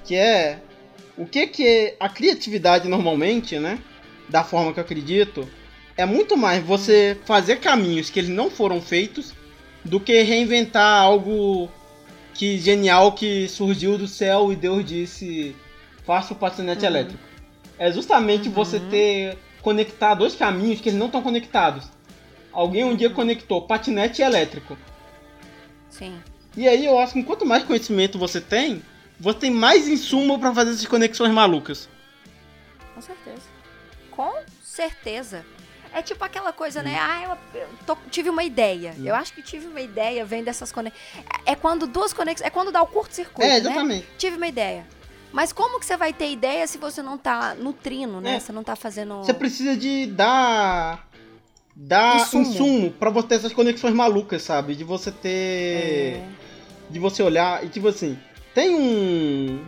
Que 0.04 0.16
é 0.16 0.60
o 1.18 1.26
que 1.26 1.48
que 1.48 1.96
a 2.00 2.10
criatividade 2.10 2.88
normalmente, 2.88 3.60
né? 3.60 3.78
Da 4.30 4.44
forma 4.44 4.74
que 4.74 4.80
eu 4.80 4.84
acredito, 4.84 5.48
é 5.96 6.06
muito 6.06 6.36
mais 6.38 6.64
você 6.64 7.18
fazer 7.26 7.58
caminhos 7.58 8.10
que 8.10 8.20
eles 8.20 8.30
não 8.30 8.50
foram 8.50 8.82
feitos 8.82 9.34
do 9.84 10.00
que 10.00 10.22
reinventar 10.22 11.02
algo 11.02 11.70
que 12.42 12.58
genial 12.58 13.12
que 13.12 13.48
surgiu 13.48 14.00
do 14.00 14.08
céu 14.08 14.52
e 14.52 14.56
Deus 14.56 14.84
disse 14.84 15.56
faça 16.04 16.34
o 16.34 16.36
patinete 16.36 16.82
Uhum. 16.82 16.88
elétrico. 16.88 17.24
É 17.78 17.92
justamente 17.92 18.50
você 18.50 18.80
ter 18.80 19.38
conectar 19.62 20.16
dois 20.16 20.36
caminhos 20.36 20.82
que 20.82 20.90
eles 20.90 20.98
não 20.98 21.06
estão 21.06 21.22
conectados. 21.22 21.88
Alguém 22.52 22.84
um 22.84 22.96
dia 22.96 23.12
conectou 23.12 23.62
patinete 23.68 24.24
e 24.24 24.26
elétrico. 24.26 24.76
Sim. 25.88 26.20
E 26.58 26.68
aí 26.68 26.84
eu 26.84 26.98
acho 26.98 27.14
que 27.14 27.22
quanto 27.22 27.46
mais 27.46 27.64
conhecimento 27.64 28.18
você 28.18 28.42
tem, 28.42 28.82
você 29.20 29.38
tem 29.38 29.52
mais 29.52 29.88
insumo 29.88 30.40
pra 30.40 30.52
fazer 30.52 30.72
essas 30.72 30.88
conexões 30.88 31.32
malucas. 31.32 31.88
Com 32.96 33.02
certeza. 33.02 33.44
Com 34.10 34.34
certeza. 34.64 35.46
É 35.94 36.02
tipo 36.02 36.24
aquela 36.24 36.54
coisa, 36.54 36.82
né? 36.82 36.98
Ah, 37.00 37.38
eu, 37.54 37.62
eu 37.62 37.68
tô- 37.86 37.98
tive 38.10 38.30
uma 38.30 38.44
ideia. 38.44 38.96
Eu 39.04 39.14
acho 39.14 39.34
que 39.34 39.42
tive 39.42 39.68
uma 39.68 39.82
ideia, 39.82 40.24
vem 40.26 40.44
dessas 40.44 40.72
conexões. 40.72 41.02
É 41.46 41.54
quando 41.56 41.86
duas 41.86 42.14
conexões. 42.14 42.48
É 42.48 42.50
quando 42.50 42.72
dá 42.72 42.82
o 42.82 42.88
curto-circuito. 42.88 43.42
é, 43.42 43.50
né? 43.50 43.58
exatamente. 43.58 44.08
Tive 44.18 44.38
uma 44.38 44.48
ideia. 44.48 44.86
Mas 45.34 45.52
como 45.54 45.80
que 45.80 45.86
você 45.86 45.96
vai 45.98 46.12
ter 46.14 46.30
ideia 46.32 46.66
se 46.68 46.78
você 46.78 47.02
não 47.02 47.18
tá 47.18 47.56
nutrindo, 47.56 48.20
né? 48.22 48.36
É. 48.36 48.40
Você 48.40 48.52
não 48.52 48.64
tá 48.64 48.76
fazendo. 48.76 49.18
Você 49.20 49.34
precisa 49.34 49.76
de 49.76 50.06
dar 50.08 51.08
dar 51.76 52.18
Insumo. 52.18 52.44
insumo, 52.44 52.92
pra 52.92 53.10
você 53.10 53.28
ter 53.30 53.36
essas 53.36 53.54
conexões 53.54 53.94
malucas, 53.94 54.42
sabe? 54.44 54.76
De 54.76 54.84
você 54.84 55.10
ter 55.12 55.30
É. 56.18 56.24
de 56.90 57.00
você 57.00 57.24
olhar 57.24 57.64
e 57.64 57.70
tipo 57.70 57.88
assim, 57.88 58.18
tem 58.54 58.76
um 58.76 59.64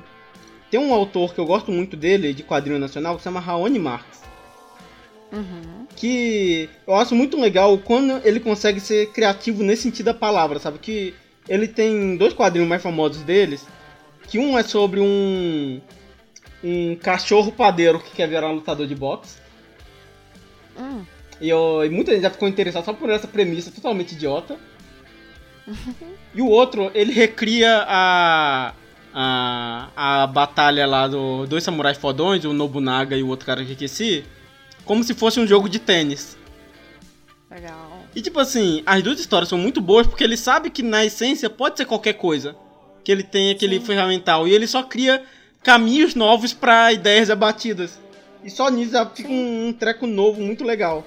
tem 0.70 0.80
um 0.80 0.94
autor 0.94 1.34
que 1.34 1.40
eu 1.40 1.46
gosto 1.46 1.72
muito 1.72 1.96
dele 1.96 2.34
de 2.34 2.44
quadrinho 2.44 2.80
nacional 2.80 3.16
que 3.16 3.22
se 3.22 3.26
chama 3.26 3.40
Raoni 3.40 3.80
Marx. 3.80 4.23
Uhum. 5.34 5.88
que 5.96 6.70
eu 6.86 6.96
acho 6.96 7.16
muito 7.16 7.40
legal 7.40 7.76
quando 7.80 8.22
ele 8.24 8.40
consegue 8.40 8.80
ser 8.80 9.08
criativo 9.08 9.64
nesse 9.64 9.82
sentido 9.82 10.06
da 10.06 10.14
palavra, 10.14 10.60
sabe? 10.60 10.78
Que 10.78 11.16
ele 11.50 11.68
tem 11.68 12.16
dois 12.16 12.34
quadrinhos 12.34 12.70
mais 12.70 12.84
famosos 12.84 13.24
deles, 13.24 13.66
que 14.28 14.38
um 14.38 14.58
é 14.58 14.64
sobre 14.64 15.00
um 15.00 15.82
um 16.64 16.96
cachorro 16.96 17.52
padeiro 17.52 18.00
que 18.00 18.12
quer 18.12 18.28
virar 18.28 18.48
um 18.48 18.54
lutador 18.54 18.88
de 18.88 18.96
boxe. 18.96 19.38
Hum. 20.80 21.04
E, 21.42 21.50
eu, 21.50 21.84
e 21.84 21.90
muita 21.90 22.14
gente 22.14 22.22
já 22.22 22.30
ficou 22.30 22.48
interessada 22.48 22.86
só 22.86 22.94
por 22.94 23.10
essa 23.10 23.28
premissa 23.28 23.72
totalmente 23.72 24.14
idiota. 24.14 24.58
e 26.34 26.42
o 26.42 26.48
outro, 26.48 26.90
ele 26.94 27.12
recria 27.12 27.84
a 27.86 28.74
a, 29.14 29.90
a 29.96 30.28
batalha 30.28 30.88
lá 30.88 31.08
do 31.08 31.46
dois 31.46 31.64
samurais 31.64 31.98
fodões, 31.98 32.44
o 32.46 32.54
Nobunaga 32.54 33.16
e 33.16 33.22
o 33.22 33.28
outro 33.28 33.46
cara 33.46 33.64
que 33.64 33.74
esqueci, 33.74 34.26
como 34.86 35.04
se 35.04 35.14
fosse 35.14 35.40
um 35.40 35.48
jogo 35.48 35.68
de 35.70 35.80
tênis. 35.80 36.38
Legal. 37.50 38.04
E 38.16 38.22
tipo 38.22 38.40
assim, 38.40 38.82
as 38.86 39.02
duas 39.04 39.20
histórias 39.20 39.50
são 39.50 39.58
muito 39.58 39.80
boas 39.82 40.08
porque 40.08 40.24
ele 40.24 40.38
sabe 40.38 40.70
que 40.70 40.82
na 40.82 41.06
essência 41.06 41.50
pode 41.50 41.78
ser 41.78 41.86
qualquer 41.86 42.14
coisa. 42.14 42.56
Que 43.04 43.12
ele 43.12 43.24
tem 43.24 43.52
aquele 43.52 43.80
Sim. 43.80 43.86
ferramental. 43.86 44.48
E 44.48 44.54
ele 44.54 44.66
só 44.68 44.82
cria 44.84 45.24
caminhos 45.62 46.16
novos 46.16 46.54
pra 46.54 46.92
ideias 46.94 47.30
abatidas. 47.30 48.00
E 48.44 48.50
só 48.50 48.70
nisso 48.70 48.94
fica 49.14 49.30
um, 49.30 49.68
um 49.68 49.74
treco 49.74 50.08
novo 50.08 50.42
muito 50.42 50.64
legal. 50.64 51.06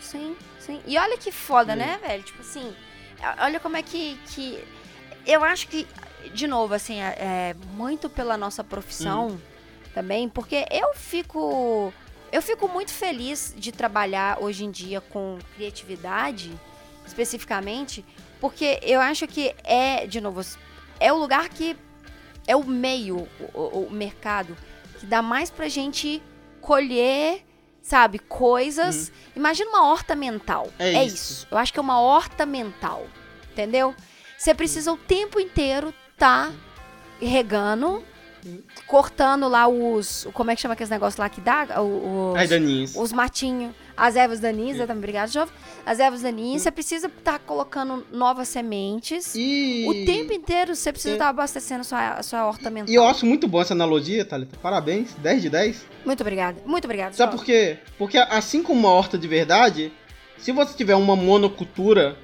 Sim, 0.00 0.36
sim. 0.60 0.80
E 0.86 0.96
olha 0.98 1.16
que 1.18 1.30
foda, 1.32 1.72
Hum. 1.72 1.76
né, 1.76 1.98
velho? 2.06 2.22
Tipo 2.22 2.40
assim, 2.40 2.72
olha 3.40 3.60
como 3.60 3.76
é 3.76 3.82
que. 3.82 4.16
que 4.28 4.58
eu 5.26 5.42
acho 5.42 5.66
que, 5.68 5.86
de 6.32 6.46
novo, 6.46 6.72
assim, 6.74 7.00
é, 7.00 7.16
é 7.18 7.56
muito 7.74 8.08
pela 8.08 8.36
nossa 8.36 8.62
profissão 8.62 9.28
Hum. 9.28 9.38
também, 9.94 10.28
porque 10.28 10.64
eu 10.70 10.94
fico. 10.94 11.92
Eu 12.32 12.42
fico 12.42 12.68
muito 12.68 12.92
feliz 12.92 13.54
de 13.56 13.72
trabalhar 13.72 14.38
hoje 14.42 14.64
em 14.64 14.70
dia 14.70 15.00
com 15.00 15.38
criatividade, 15.54 16.52
especificamente, 17.06 18.04
porque 18.40 18.78
eu 18.82 19.00
acho 19.00 19.26
que 19.26 19.54
é, 19.64 20.06
de 20.06 20.20
novo, 20.20 20.42
é 21.00 21.12
o 21.12 21.16
lugar 21.16 21.48
que. 21.48 21.76
É 22.48 22.54
o 22.54 22.62
meio, 22.64 23.26
o, 23.52 23.86
o- 23.86 23.90
mercado, 23.90 24.56
que 25.00 25.06
dá 25.06 25.20
mais 25.20 25.50
pra 25.50 25.68
gente 25.68 26.22
colher, 26.60 27.44
sabe, 27.82 28.20
coisas. 28.20 29.10
Imagina 29.34 29.68
uma 29.70 29.88
horta 29.90 30.14
mental. 30.14 30.70
É 30.78 30.92
É, 30.94 31.04
isso. 31.04 31.14
isso. 31.16 31.48
Eu 31.50 31.58
acho 31.58 31.72
que 31.72 31.78
é 31.80 31.82
uma 31.82 32.00
horta 32.00 32.46
mental. 32.46 33.04
Entendeu? 33.50 33.92
Você 34.38 34.54
precisa 34.54 34.92
o 34.92 34.96
tempo 34.96 35.40
inteiro 35.40 35.92
tá 36.16 36.52
regando, 37.20 38.04
cortando 38.86 39.48
lá 39.48 39.66
os. 39.68 40.26
Como 40.32 40.50
é 40.50 40.54
que 40.56 40.60
chama 40.62 40.74
aqueles 40.74 40.90
negócios 40.90 41.16
lá 41.18 41.28
que 41.28 41.40
dá? 41.40 41.66
Os, 41.82 42.36
Ai, 42.36 42.46
Daninhos. 42.46 42.94
os 42.96 43.12
matinhos. 43.12 43.72
As 43.96 44.14
ervas 44.14 44.40
daninhas, 44.40 44.76
também, 44.76 44.98
obrigado, 44.98 45.30
jovem. 45.32 45.54
As 45.86 45.98
ervas 45.98 46.20
daninhas, 46.20 46.60
você 46.60 46.70
precisa 46.70 47.06
estar 47.06 47.38
colocando 47.38 48.06
novas 48.12 48.46
sementes. 48.48 49.34
E... 49.34 49.86
O 49.88 50.04
tempo 50.04 50.34
inteiro 50.34 50.76
você 50.76 50.92
precisa 50.92 51.14
É. 51.14 51.16
estar 51.16 51.30
abastecendo 51.30 51.82
sua, 51.82 52.10
a 52.10 52.22
sua 52.22 52.46
horta 52.46 52.68
mental. 52.68 52.92
E 52.92 52.94
eu 52.94 53.06
acho 53.06 53.24
muito 53.24 53.48
boa 53.48 53.62
essa 53.62 53.72
analogia, 53.72 54.22
Thalita. 54.22 54.58
Parabéns, 54.58 55.14
10 55.14 55.40
de 55.42 55.48
10. 55.48 55.86
Muito 56.04 56.20
obrigada. 56.20 56.60
Muito 56.66 56.84
obrigada. 56.84 57.14
Sabe 57.14 57.32
jovem. 57.32 57.38
por 57.38 57.46
quê? 57.46 57.78
Porque 57.96 58.18
assim 58.18 58.62
como 58.62 58.80
uma 58.80 58.90
horta 58.90 59.16
de 59.16 59.26
verdade, 59.26 59.90
se 60.36 60.52
você 60.52 60.76
tiver 60.76 60.94
uma 60.94 61.16
monocultura 61.16 62.18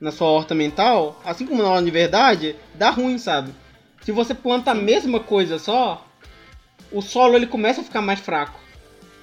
na 0.00 0.10
sua 0.10 0.26
horta 0.28 0.56
mental, 0.56 1.20
assim 1.24 1.46
como 1.46 1.62
na 1.62 1.68
horta 1.68 1.84
de 1.84 1.90
verdade, 1.92 2.56
dá 2.74 2.90
ruim, 2.90 3.16
sabe? 3.16 3.54
Se 4.02 4.12
você 4.12 4.34
planta 4.34 4.72
a 4.72 4.74
mesma 4.74 5.20
coisa 5.20 5.58
só, 5.58 6.06
o 6.90 7.00
solo 7.00 7.36
ele 7.36 7.46
começa 7.46 7.80
a 7.80 7.84
ficar 7.84 8.02
mais 8.02 8.20
fraco. 8.20 8.58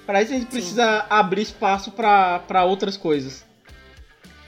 Para 0.06 0.22
isso 0.22 0.32
a 0.32 0.36
gente 0.36 0.46
Sim. 0.46 0.52
precisa 0.52 1.06
abrir 1.08 1.42
espaço 1.42 1.92
para 1.92 2.64
outras 2.64 2.96
coisas. 2.96 3.44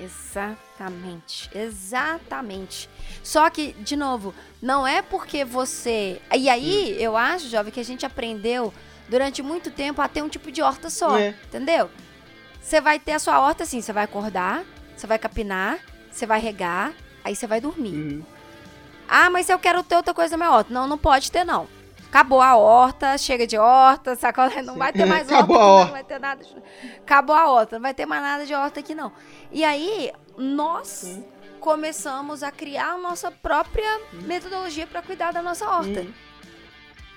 Exatamente, 0.01 1.49
exatamente. 1.55 2.89
Só 3.23 3.49
que, 3.49 3.73
de 3.75 3.95
novo, 3.95 4.35
não 4.61 4.87
é 4.87 5.01
porque 5.03 5.45
você. 5.45 6.21
E 6.37 6.49
aí, 6.49 6.97
eu 7.01 7.17
acho, 7.17 7.49
jovem, 7.49 7.73
que 7.73 7.79
a 7.79 7.85
gente 7.85 8.05
aprendeu 8.05 8.75
durante 9.09 9.43
muito 9.43 9.71
tempo 9.71 10.01
a 10.01 10.09
ter 10.09 10.23
um 10.23 10.29
tipo 10.29 10.51
de 10.51 10.63
horta 10.63 10.91
só. 10.91 11.17
É. 11.17 11.35
Entendeu? 11.47 11.89
Você 12.61 12.81
vai 12.81 12.99
ter 12.99 13.13
a 13.13 13.19
sua 13.19 13.41
horta 13.41 13.63
assim, 13.63 13.81
você 13.81 13.93
vai 13.93 14.05
acordar, 14.05 14.65
você 14.97 15.07
vai 15.07 15.19
capinar, 15.19 15.79
você 16.11 16.27
vai 16.27 16.41
regar, 16.41 16.93
aí 17.23 17.37
você 17.37 17.47
vai 17.47 17.61
dormir. 17.61 17.95
Uhum. 17.95 18.23
Ah, 19.15 19.29
mas 19.29 19.49
eu 19.51 19.59
quero 19.59 19.83
ter 19.83 19.97
outra 19.97 20.15
coisa 20.15 20.37
na 20.39 20.45
minha 20.47 20.57
horta. 20.57 20.73
Não, 20.73 20.87
não 20.89 20.97
pode 20.97 21.31
ter, 21.31 21.45
não. 21.45 21.69
Acabou 22.09 22.41
a 22.41 22.57
horta, 22.57 23.17
chega 23.19 23.47
de 23.47 23.59
horta, 23.59 24.15
sacola, 24.17 24.63
não 24.63 24.77
vai 24.77 24.91
ter 24.93 25.05
mais 25.05 25.29
horta, 25.31 25.35
Acabou 25.37 25.57
a 25.59 25.61
aqui, 25.61 25.69
horta. 25.71 25.85
não 25.85 25.93
vai 25.93 26.05
ter 26.05 26.19
nada. 26.21 26.45
De... 26.45 26.63
Acabou 26.99 27.37
a 27.37 27.51
horta, 27.51 27.77
não 27.77 27.83
vai 27.83 27.95
ter 27.95 28.07
mais 28.07 28.23
nada 28.23 28.47
de 28.47 28.55
horta 28.55 28.81
aqui, 28.81 28.95
não. 28.95 29.13
E 29.51 29.65
aí, 29.65 30.11
nós 30.39 31.19
começamos 31.61 32.43
a 32.43 32.51
criar 32.51 32.93
a 32.95 32.99
nossa 32.99 33.31
própria 33.31 34.01
metodologia 34.13 34.87
para 34.87 35.03
cuidar 35.03 35.33
da 35.33 35.43
nossa 35.43 35.69
horta. 35.69 36.01
Uhum. 36.01 36.13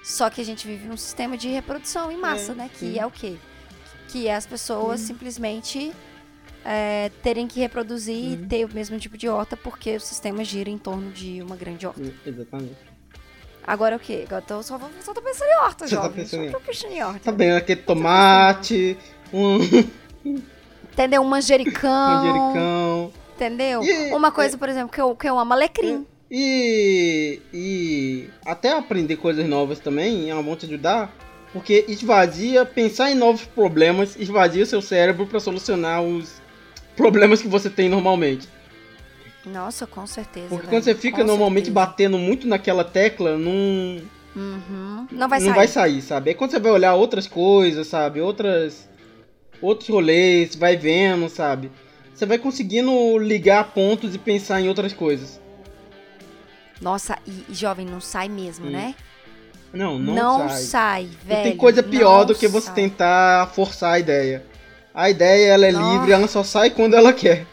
Só 0.03 0.29
que 0.29 0.39
a 0.41 0.45
gente 0.45 0.67
vive 0.67 0.88
num 0.88 0.97
sistema 0.97 1.36
de 1.36 1.47
reprodução 1.49 2.12
em 2.12 2.17
massa, 2.17 2.51
É, 2.51 2.55
né? 2.55 2.69
Que 2.71 2.79
sim. 2.93 2.99
é 2.99 3.05
o 3.05 3.10
quê? 3.12 3.38
Que 4.10 4.27
é 4.27 4.36
as 4.36 4.45
pessoas 4.45 4.99
simplesmente 4.99 5.91
é, 6.65 7.12
terem 7.21 7.47
que 7.47 7.60
reproduzir 7.60 8.34
e 8.34 8.38
ter 8.38 8.65
o 8.65 8.73
mesmo 8.73 8.97
tipo 8.97 9.17
de 9.17 9.30
horta 9.30 9.56
porque 9.56 9.95
o 9.95 9.99
sistema 10.01 10.43
gira 10.43 10.69
em 10.69 10.78
torno 10.78 11.12
de 11.12 11.41
uma 11.41 11.56
grande 11.56 11.86
horta. 11.86 12.01
Exatamente. 12.25 12.75
Agora 13.67 13.95
o 13.95 13.99
quê? 13.99 14.23
Agora 14.25 14.43
eu 14.43 14.47
tô, 14.58 14.63
só, 14.63 14.80
só 15.01 15.13
tô 15.13 15.21
pensando 15.21 15.47
em 15.49 15.56
horta, 15.63 15.88
Você 15.88 15.95
tá 15.95 16.01
jovem. 16.04 16.23
pensando 16.23 16.45
só 16.51 16.60
tô 16.60 16.65
pensando 16.65 16.91
em 16.93 17.04
horta. 17.04 17.19
Tá 17.19 17.32
bem, 17.32 17.51
aquele 17.51 17.82
tomate, 17.82 18.97
um 19.34 19.58
Entendeu? 20.91 21.21
Um 21.21 21.25
manjericão. 21.25 21.91
manjericão. 22.23 23.13
Entendeu? 23.36 23.84
E- 23.84 24.13
Uma 24.13 24.32
coisa, 24.32 24.58
por 24.58 24.69
exemplo, 24.69 24.89
que 24.93 25.01
eu, 25.01 25.15
que 25.15 25.28
eu 25.28 25.38
amo, 25.38 25.54
alecrim. 25.54 26.06
E, 26.32 27.39
e 27.54 28.30
até 28.45 28.71
aprender 28.78 29.17
coisas 29.17 29.45
novas 29.47 29.80
também, 29.80 30.30
é 30.30 30.34
uma 30.34 30.41
bom 30.43 30.56
te 30.56 30.65
ajudar, 30.65 31.13
porque 31.54 31.86
esvazia, 31.88 32.65
pensar 32.65 33.12
em 33.12 33.15
novos 33.15 33.45
problemas, 33.45 34.15
esvazia 34.17 34.63
o 34.63 34.65
seu 34.65 34.82
cérebro 34.82 35.28
para 35.28 35.39
solucionar 35.39 36.01
os 36.01 36.41
problemas 36.95 37.41
que 37.41 37.47
você 37.47 37.69
tem 37.69 37.89
normalmente. 37.89 38.47
Nossa, 39.45 39.86
com 39.86 40.08
certeza. 40.08 40.47
Porque 40.47 40.65
velho, 40.65 40.69
quando 40.77 40.84
você 40.84 40.95
fica 40.95 41.17
com 41.17 41.23
normalmente 41.27 41.65
certeza. 41.65 41.86
batendo 41.86 42.17
muito 42.17 42.47
naquela 42.47 42.84
tecla, 42.84 43.38
não, 43.38 44.01
Uhum. 44.36 45.08
Não 45.12 45.29
vai 45.29 45.39
não 45.39 45.45
sair. 45.47 45.55
vai 45.55 45.67
sair, 45.67 46.01
sabe? 46.01 46.29
Aí 46.31 46.36
quando 46.36 46.51
você 46.51 46.60
vai 46.60 46.71
olhar 46.71 46.93
outras 46.95 47.25
coisas, 47.27 47.88
sabe? 47.88 48.19
Outras. 48.21 48.89
Outros 49.62 49.88
rolês, 49.88 50.55
vai 50.55 50.75
vendo, 50.75 51.29
sabe? 51.29 51.71
Você 52.13 52.25
vai 52.25 52.38
conseguindo 52.38 53.17
ligar 53.17 53.71
pontos 53.73 54.13
e 54.13 54.17
pensar 54.17 54.60
em 54.60 54.67
outras 54.67 54.91
coisas. 54.91 55.39
Nossa, 56.81 57.17
e, 57.25 57.45
e 57.49 57.53
jovem, 57.53 57.86
não 57.86 58.01
sai 58.01 58.27
mesmo, 58.27 58.67
Hum. 58.67 58.71
né? 58.71 58.95
Não, 59.73 59.97
não, 59.99 60.49
sai. 60.49 60.60
sai, 60.62 61.03
E 61.03 61.27
velho. 61.27 61.43
tem 61.43 61.58
coisa 61.58 61.81
pior 61.84 62.19
não 62.19 62.25
do 62.27 62.36
que 62.36 62.47
você 62.47 62.67
sai. 62.67 62.75
tentar 62.75 63.47
forçar 63.53 63.93
a 63.93 63.99
ideia. 63.99 64.45
A 64.95 65.10
ideia, 65.10 65.51
ela 65.53 65.65
é 65.67 65.71
Nossa. 65.73 65.93
livre, 65.93 66.12
ela 66.13 66.27
só 66.27 66.41
sai 66.43 66.69
quando 66.69 66.93
ela 66.95 67.12
quer. 67.12 67.45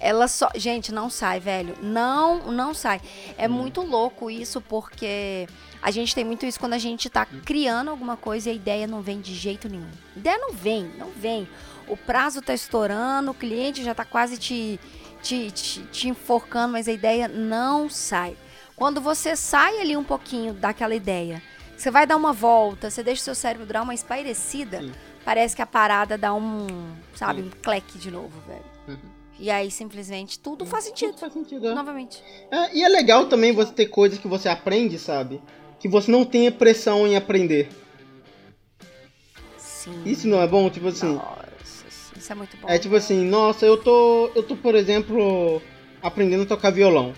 Ela 0.00 0.28
só. 0.28 0.50
Gente, 0.54 0.92
não 0.92 1.08
sai, 1.08 1.40
velho. 1.40 1.74
Não, 1.82 2.52
não 2.52 2.74
sai. 2.74 2.98
Hum. 2.98 3.34
É 3.38 3.48
muito 3.48 3.80
louco 3.80 4.30
isso, 4.30 4.60
porque 4.60 5.48
a 5.82 5.90
gente 5.90 6.14
tem 6.14 6.24
muito 6.24 6.44
isso 6.44 6.60
quando 6.60 6.74
a 6.74 6.78
gente 6.78 7.08
tá 7.08 7.26
Hum. 7.32 7.40
criando 7.44 7.90
alguma 7.90 8.16
coisa 8.16 8.48
e 8.50 8.52
a 8.52 8.54
ideia 8.54 8.86
não 8.86 9.00
vem 9.00 9.20
de 9.20 9.34
jeito 9.34 9.68
nenhum. 9.68 9.88
A 10.14 10.18
ideia 10.18 10.38
não 10.38 10.52
vem, 10.52 10.90
não 10.98 11.08
vem. 11.10 11.48
O 11.88 11.96
prazo 11.96 12.42
tá 12.42 12.52
estourando, 12.52 13.30
o 13.30 13.34
cliente 13.34 13.82
já 13.82 13.94
tá 13.94 14.04
quase 14.04 14.36
te, 14.36 14.78
te, 15.22 15.50
te, 15.50 15.80
te 15.84 16.08
enforcando, 16.08 16.72
mas 16.74 16.86
a 16.86 16.92
ideia 16.92 17.26
não 17.26 17.88
sai. 17.88 18.36
Quando 18.76 19.00
você 19.00 19.34
sai 19.34 19.80
ali 19.80 19.96
um 19.96 20.04
pouquinho 20.04 20.52
daquela 20.52 20.94
ideia, 20.94 21.42
você 21.76 21.90
vai 21.90 22.06
dar 22.06 22.16
uma 22.16 22.32
volta, 22.32 22.90
você 22.90 23.02
deixa 23.02 23.22
o 23.22 23.24
seu 23.24 23.34
cérebro 23.34 23.66
dar 23.66 23.82
uma 23.82 23.94
espairecida, 23.94 24.80
Sim. 24.80 24.92
Parece 25.24 25.56
que 25.56 25.62
a 25.62 25.66
parada 25.66 26.18
dá 26.18 26.34
um, 26.34 26.66
sabe, 27.14 27.42
um 27.42 27.50
cleque 27.62 27.98
de 27.98 28.10
novo, 28.10 28.32
velho. 28.46 28.64
Uhum. 28.88 29.10
E 29.38 29.50
aí, 29.50 29.70
simplesmente, 29.70 30.38
tudo 30.38 30.64
faz 30.64 30.84
sentido. 30.84 31.10
Tudo 31.10 31.20
faz 31.20 31.32
sentido, 31.32 31.66
é. 31.66 31.74
Novamente. 31.74 32.22
É, 32.50 32.76
e 32.76 32.84
é 32.84 32.88
legal 32.88 33.26
também 33.26 33.52
você 33.52 33.72
ter 33.72 33.86
coisas 33.86 34.18
que 34.18 34.28
você 34.28 34.48
aprende, 34.48 34.98
sabe? 34.98 35.40
Que 35.80 35.88
você 35.88 36.10
não 36.10 36.24
tenha 36.24 36.52
pressão 36.52 37.06
em 37.06 37.16
aprender. 37.16 37.68
Sim. 39.58 40.02
Isso 40.06 40.28
não 40.28 40.40
é 40.40 40.46
bom? 40.46 40.70
Tipo 40.70 40.88
assim. 40.88 41.14
Nossa, 41.14 41.84
isso 42.16 42.32
é 42.32 42.34
muito 42.34 42.56
bom. 42.56 42.68
É 42.68 42.78
tipo 42.78 42.94
assim, 42.94 43.24
nossa, 43.24 43.66
eu 43.66 43.76
tô. 43.76 44.30
Eu 44.34 44.42
tô, 44.42 44.56
por 44.56 44.74
exemplo, 44.74 45.60
aprendendo 46.00 46.44
a 46.44 46.46
tocar 46.46 46.70
violão. 46.70 47.12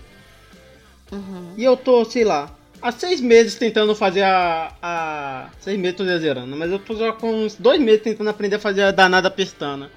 Uhum. 1.12 1.54
E 1.56 1.62
eu 1.62 1.76
tô, 1.76 2.04
sei 2.04 2.24
lá, 2.24 2.52
há 2.86 2.92
seis 2.92 3.20
meses 3.20 3.54
tentando 3.56 3.94
fazer 3.94 4.22
a. 4.22 4.72
a 4.80 5.48
seis 5.60 5.78
meses 5.78 5.96
tô 5.96 6.04
zerando, 6.04 6.56
mas 6.56 6.70
eu 6.70 6.78
tô 6.78 6.94
já 6.96 7.12
com 7.12 7.30
uns 7.44 7.54
dois 7.54 7.80
meses 7.80 8.02
tentando 8.02 8.30
aprender 8.30 8.56
a 8.56 8.60
fazer 8.60 8.82
a 8.82 8.90
danada 8.90 9.30
pestana. 9.30 9.90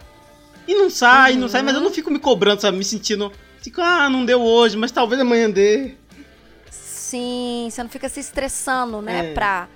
E 0.68 0.74
não 0.76 0.90
sai, 0.90 1.34
não 1.36 1.44
Uhum. 1.44 1.50
sai, 1.50 1.62
mas 1.62 1.76
eu 1.76 1.82
não 1.82 1.92
fico 1.92 2.12
me 2.12 2.20
cobrando, 2.20 2.62
sabe? 2.62 2.78
Me 2.78 2.84
sentindo. 2.86 3.32
Fico, 3.62 3.82
ah, 3.82 4.10
não 4.10 4.24
deu 4.26 4.42
hoje, 4.42 4.78
mas 4.78 4.92
talvez 4.92 5.20
amanhã 5.20 5.50
dê. 5.50 5.96
Sim, 6.70 7.68
você 7.72 7.82
não 7.82 7.90
fica 7.90 8.08
se 8.08 8.20
estressando, 8.20 9.02
né? 9.02 9.32
É. 9.32 9.34
Pra. 9.34 9.68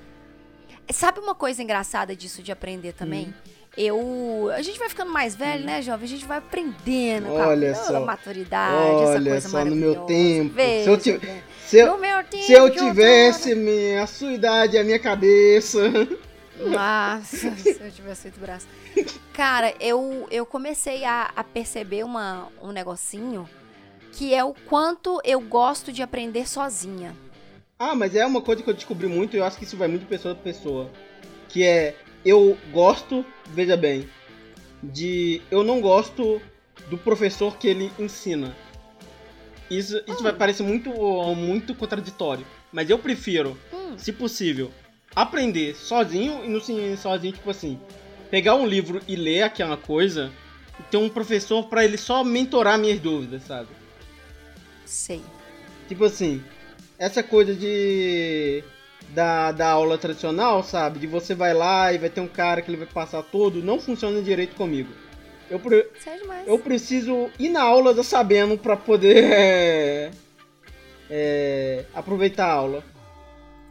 Sabe 0.92 1.20
uma 1.20 1.34
coisa 1.34 1.64
engraçada 1.64 2.16
disso 2.16 2.44
de 2.44 2.52
aprender 2.52 2.94
também? 2.94 3.28
Hum. 3.28 3.52
Eu. 3.76 4.52
A 4.56 4.62
gente 4.62 4.78
vai 4.78 4.88
ficando 4.90 5.12
mais 5.12 5.36
velho, 5.36 5.66
né, 5.66 5.82
jovem? 5.82 6.06
A 6.06 6.08
gente 6.10 6.26
vai 6.26 6.38
aprendendo 6.38 7.28
com 7.28 7.42
a- 7.42 7.48
Olha 7.48 7.74
só. 7.76 7.98
a 7.98 8.00
maturidade, 8.02 9.02
essa 9.04 9.12
Olha 9.16 9.32
coisa 9.32 9.50
só, 9.50 9.66
no 9.66 9.76
meu 9.76 9.96
tempo. 10.06 10.54
Veja 10.54 10.84
Se 10.84 10.90
eu 10.90 10.98
tive- 10.98 11.18
bem. 11.26 11.44
Se 11.66 11.78
eu, 11.80 11.88
No 11.88 11.98
meu 11.98 12.24
tempo. 12.24 12.44
se 12.44 12.54
eu 12.54 12.64
outrora. 12.66 12.90
tivesse 12.90 13.56
minha, 13.56 14.04
a 14.04 14.08
sua 14.08 14.32
idade 14.32 14.78
a 14.78 14.84
minha 14.84 15.00
cabeça. 15.00 15.82
Nossa, 16.60 17.52
se 17.58 17.80
eu 17.82 17.92
tivesse 17.92 18.22
feito 18.24 18.40
braço. 18.40 18.68
Cara, 19.34 19.74
eu, 19.80 20.28
eu 20.30 20.46
comecei 20.46 21.04
a, 21.04 21.32
a 21.36 21.44
perceber 21.44 22.04
uma, 22.04 22.48
um 22.62 22.72
negocinho 22.72 23.50
que 24.12 24.36
é 24.36 24.44
o 24.44 24.54
quanto 24.54 25.20
eu 25.24 25.42
gosto 25.42 25.92
de 25.92 26.04
aprender 26.04 26.48
sozinha. 26.48 27.16
Ah, 27.80 27.96
mas 27.96 28.16
é 28.16 28.24
uma 28.24 28.42
coisa 28.42 28.62
que 28.62 28.70
eu 28.70 28.74
descobri 28.74 29.08
muito 29.08 29.36
e 29.36 29.40
eu 29.40 29.44
acho 29.44 29.58
que 29.58 29.64
isso 29.64 29.76
vai 29.76 29.88
muito 29.88 30.02
de 30.02 30.08
pessoa 30.08 30.36
pra 30.36 30.44
pessoa. 30.44 30.92
Que 31.50 31.64
é, 31.64 31.96
eu 32.26 32.58
gosto, 32.72 33.26
veja 33.48 33.76
bem, 33.78 34.08
de. 34.82 35.42
Eu 35.52 35.64
não 35.64 35.82
gosto 35.82 36.42
do 36.90 36.98
professor 36.98 37.58
que 37.58 37.68
ele 37.68 37.92
ensina. 38.00 38.56
Isso, 39.70 40.02
isso 40.08 40.22
vai 40.22 40.34
parecer 40.34 40.64
muito, 40.64 40.90
muito 41.36 41.74
contraditório. 41.74 42.46
Mas 42.72 42.90
eu 42.90 43.00
prefiro, 43.00 43.58
Hum, 43.72 43.98
se 43.98 44.12
possível, 44.12 44.72
aprender 45.16 45.76
sozinho 45.76 46.44
e 46.44 46.50
no 46.50 46.60
sim- 46.62 46.96
sozinho, 46.98 47.34
tipo 47.34 47.50
assim, 47.50 47.80
pegar 48.30 48.56
um 48.56 48.66
livro 48.68 49.02
e 49.08 49.16
ler 49.16 49.44
aquela 49.44 49.78
coisa 49.78 50.32
e 50.80 50.84
ter 50.84 50.98
um 50.98 51.08
professor 51.10 51.66
pra 51.68 51.84
ele 51.86 51.98
só 51.98 52.24
mentorar 52.24 52.78
minhas 52.78 53.00
dúvidas, 53.00 53.44
sabe? 53.44 53.70
sei. 54.86 55.22
Tipo 55.88 56.06
assim, 56.06 56.44
essa 56.98 57.22
coisa 57.24 57.54
de. 57.56 58.64
Da, 59.14 59.52
da 59.52 59.70
aula 59.70 59.98
tradicional, 59.98 60.64
sabe? 60.64 60.98
De 61.00 61.06
você 61.08 61.36
vai 61.36 61.54
lá 61.54 61.94
e 61.94 61.98
vai 62.00 62.10
ter 62.10 62.20
um 62.22 62.28
cara 62.28 62.62
que 62.62 62.72
ele 62.72 62.78
vai 62.78 62.88
passar 62.88 63.22
todo, 63.22 63.62
não 63.62 63.80
funciona 63.80 64.22
direito 64.22 64.56
comigo. 64.56 64.92
Eu, 65.50 65.60
pre- 65.60 65.88
demais. 66.04 66.48
eu 66.48 66.58
preciso 66.58 67.30
ir 67.38 67.50
na 67.50 67.62
aula 67.62 67.94
já 67.94 68.02
sabendo 68.04 68.58
pra 68.58 68.76
poder 68.76 69.18
é, 69.32 70.12
é, 71.10 71.86
aproveitar 71.94 72.48
a 72.48 72.54
aula. 72.54 72.84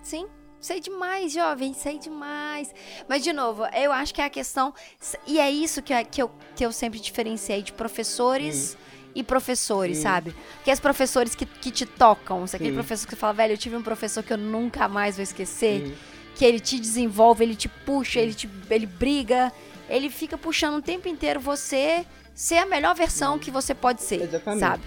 Sim, 0.03 0.27
sei 0.61 0.79
demais, 0.81 1.33
jovem, 1.33 1.75
sei 1.75 1.99
demais. 1.99 2.73
Mas, 3.09 3.25
de 3.25 3.33
novo, 3.33 3.65
eu 3.75 3.91
acho 3.91 4.15
que 4.15 4.21
é 4.21 4.25
a 4.27 4.31
questão. 4.31 4.73
E 5.27 5.41
é 5.41 5.51
isso 5.51 5.83
que, 5.83 5.93
é- 5.93 6.05
que, 6.05 6.23
eu, 6.23 6.31
que 6.55 6.65
eu 6.65 6.71
sempre 6.71 7.01
diferenciei 7.01 7.63
de 7.63 7.73
professores. 7.73 8.77
E 9.15 9.23
professores, 9.23 9.99
Hum. 9.99 10.03
sabe? 10.03 10.35
Que 10.65 10.71
é 10.71 10.75
os 10.75 10.81
professores 10.81 11.35
que, 11.35 11.45
que 11.45 11.71
te 11.71 11.85
tocam. 11.85 12.45
Aquele 12.45 12.71
Sim. 12.71 12.75
professor 12.75 13.07
que 13.09 13.15
fala, 13.17 13.33
velho, 13.35 13.53
eu 13.55 13.59
tive 13.59 13.77
um 13.77 13.83
professor 13.83 14.23
que 14.23 14.33
eu 14.33 14.39
nunca 14.39 14.89
mais 14.89 15.17
vou 15.17 15.23
esquecer. 15.23 15.87
Hum. 15.87 15.95
Que 16.35 16.45
ele 16.47 16.59
te 16.61 16.79
desenvolve, 16.81 17.45
ele 17.45 17.55
te 17.55 17.69
puxa, 17.69 18.19
ele, 18.21 18.33
te, 18.33 18.49
ele 18.71 18.87
briga. 18.87 19.53
Ele 19.89 20.09
fica 20.09 20.39
puxando 20.39 20.77
o 20.77 20.83
tempo 20.83 21.07
inteiro 21.09 21.39
você 21.39 22.07
ser 22.35 22.57
a 22.57 22.65
melhor 22.67 22.95
versão 22.95 23.39
que 23.39 23.51
você 23.51 23.75
pode 23.75 24.03
ser. 24.03 24.23
Exatamente. 24.23 24.61
Sabe? 24.61 24.83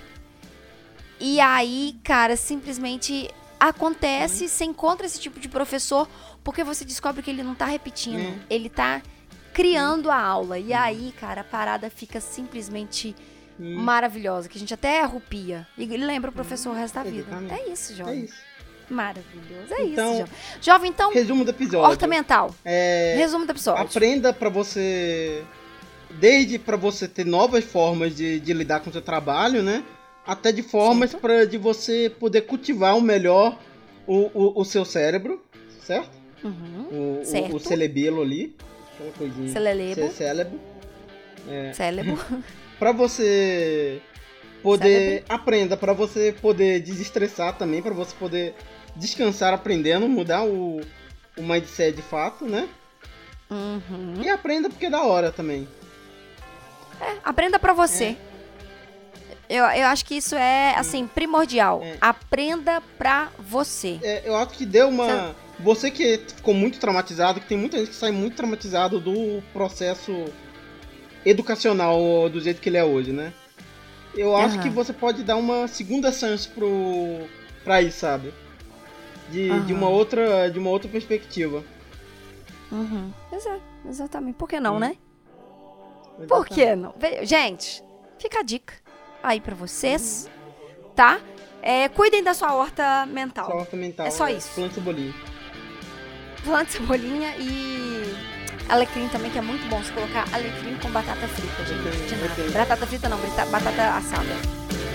E 1.19 1.39
aí, 1.39 1.95
cara, 2.03 2.35
simplesmente 2.35 3.29
acontece, 3.59 4.47
você 4.49 4.65
encontra 4.65 5.05
esse 5.05 5.19
tipo 5.19 5.39
de 5.39 5.47
professor, 5.47 6.07
porque 6.43 6.63
você 6.63 6.83
descobre 6.83 7.21
que 7.21 7.29
ele 7.29 7.43
não 7.43 7.55
tá 7.55 7.65
repetindo, 7.65 8.19
Hum. 8.19 8.39
ele 8.49 8.69
tá 8.69 9.01
criando 9.53 10.11
a 10.11 10.19
aula. 10.19 10.59
E 10.59 10.73
aí, 10.73 11.13
cara, 11.19 11.41
a 11.41 11.43
parada 11.43 11.89
fica 11.89 12.19
simplesmente 12.19 13.15
Hum. 13.59 13.75
maravilhosa, 13.79 14.49
que 14.49 14.57
a 14.57 14.59
gente 14.59 14.73
até 14.73 15.01
arrupia. 15.01 15.65
E 15.77 15.85
lembra 15.85 16.29
o 16.29 16.33
professor 16.33 16.71
o 16.71 16.73
resto 16.73 16.95
da 16.95 17.03
vida. 17.03 17.19
exatamente. 17.29 17.53
É 17.53 17.69
isso, 17.71 17.93
É 17.93 17.95
jovem. 17.95 18.23
isso. 18.25 18.35
Maravilhoso. 18.89 19.73
É 19.73 19.83
Então, 19.83 20.09
isso, 20.11 20.19
jovem. 20.19 20.33
Jovem, 20.61 20.91
então, 20.91 21.11
Resumo 21.13 21.43
do 21.45 21.49
episódio. 21.51 21.89
horta 21.89 22.05
mental. 22.05 22.53
É, 22.63 23.15
Resumo 23.17 23.45
do 23.45 23.51
episódio. 23.51 23.81
Aprenda 23.83 24.31
pra 24.33 24.49
você. 24.49 25.43
Desde 26.19 26.59
pra 26.59 26.77
você 26.77 27.07
ter 27.07 27.25
novas 27.25 27.63
formas 27.63 28.15
de, 28.15 28.39
de 28.39 28.53
lidar 28.53 28.79
com 28.81 28.89
o 28.89 28.93
seu 28.93 29.01
trabalho, 29.01 29.63
né? 29.63 29.83
Até 30.25 30.51
de 30.51 30.61
formas 30.61 31.13
para 31.13 31.45
de 31.47 31.57
você 31.57 32.11
poder 32.19 32.41
cultivar 32.41 32.95
o 32.97 33.01
melhor 33.01 33.57
o, 34.07 34.29
o, 34.33 34.61
o 34.61 34.65
seu 34.65 34.85
cérebro, 34.85 35.43
certo? 35.83 36.11
Uhum. 36.43 36.87
O, 36.91 37.21
o, 37.21 37.25
Certo. 37.25 37.55
o 37.55 37.59
cerebelo 37.59 38.21
ali. 38.21 38.55
Aquela 38.93 39.11
coisinha. 39.13 39.49
Celelebo. 39.51 40.07
Ce- 40.09 40.13
Cérebro. 40.13 40.59
Cérebro. 41.73 42.17
Pra 42.79 42.91
você 42.91 44.01
poder. 44.61 45.23
Aprenda, 45.29 45.77
pra 45.77 45.93
você 45.93 46.35
poder 46.41 46.81
desestressar 46.81 47.57
também, 47.57 47.81
pra 47.81 47.93
você 47.93 48.15
poder 48.15 48.55
descansar 48.95 49.53
aprendendo, 49.53 50.07
mudar 50.07 50.43
o, 50.43 50.81
o 51.37 51.41
mindset 51.43 51.95
de 51.95 52.01
fato, 52.01 52.45
né? 52.45 52.67
Uhum. 53.49 54.21
E 54.23 54.29
aprenda 54.29 54.69
porque 54.69 54.87
é 54.87 54.89
da 54.89 55.03
hora 55.03 55.31
também. 55.31 55.67
Aprenda 57.23 57.59
pra 57.59 57.73
você. 57.73 58.17
Eu, 59.47 59.63
eu 59.65 59.87
acho 59.87 60.05
que 60.05 60.15
isso 60.15 60.35
é, 60.35 60.73
assim, 60.75 61.05
primordial. 61.05 61.81
É. 61.83 61.97
Aprenda 62.01 62.81
pra 62.97 63.29
você. 63.37 63.99
É, 64.01 64.23
eu 64.25 64.35
acho 64.35 64.53
que 64.53 64.65
deu 64.65 64.89
uma. 64.89 65.35
Você 65.59 65.91
que 65.91 66.17
ficou 66.35 66.53
muito 66.53 66.79
traumatizado, 66.79 67.39
que 67.39 67.47
tem 67.47 67.57
muita 67.57 67.77
gente 67.77 67.89
que 67.89 67.95
sai 67.95 68.11
muito 68.11 68.35
traumatizado 68.35 68.99
do 68.99 69.41
processo 69.53 70.25
educacional 71.25 72.29
do 72.29 72.39
jeito 72.39 72.61
que 72.61 72.69
ele 72.69 72.77
é 72.77 72.83
hoje, 72.83 73.11
né? 73.11 73.33
Eu 74.15 74.35
acho 74.35 74.55
Aham. 74.55 74.63
que 74.63 74.69
você 74.69 74.93
pode 74.93 75.23
dar 75.23 75.35
uma 75.35 75.67
segunda 75.67 76.11
chance 76.11 76.47
pro. 76.47 77.27
pra 77.63 77.81
isso, 77.81 77.99
sabe? 77.99 78.33
de, 79.29 79.49
uhum. 79.49 79.65
de, 79.65 79.73
uma, 79.73 79.89
outra, 79.89 80.49
de 80.49 80.59
uma 80.59 80.69
outra 80.69 80.89
perspectiva. 80.89 81.63
Uhum. 82.71 83.11
Exato, 83.31 83.61
exatamente. 83.87 84.35
Por 84.35 84.47
que 84.47 84.59
não, 84.59 84.75
hum. 84.75 84.79
né? 84.79 84.97
Exatamente. 86.17 86.27
Por 86.27 86.45
que 86.45 86.75
não? 86.75 86.93
Gente, 87.23 87.83
fica 88.19 88.39
a 88.39 88.43
dica 88.43 88.73
aí 89.21 89.39
para 89.39 89.55
vocês, 89.55 90.29
uhum. 90.83 90.89
tá? 90.95 91.19
É, 91.61 91.89
cuidem 91.89 92.23
da 92.23 92.33
sua 92.33 92.53
horta 92.53 93.05
mental. 93.07 93.45
Sua 93.45 93.55
horta 93.55 93.75
mental. 93.75 94.05
É 94.05 94.11
só 94.11 94.29
isso. 94.29 94.53
Planta 94.53 94.75
cebolinha. 94.75 95.13
Planta 96.43 96.71
cebolinha 96.71 97.35
e 97.37 97.94
alecrim 98.69 99.07
também, 99.09 99.31
que 99.31 99.37
é 99.37 99.41
muito 99.41 99.67
bom 99.69 99.81
se 99.83 99.91
colocar 99.91 100.25
alecrim 100.33 100.75
com 100.81 100.89
batata 100.89 101.27
frita, 101.27 101.65
gente. 101.65 102.07
De 102.07 102.15
nada. 102.15 102.51
Batata 102.51 102.87
frita 102.87 103.09
não, 103.09 103.17
batata 103.17 103.97
assada. 103.97 104.35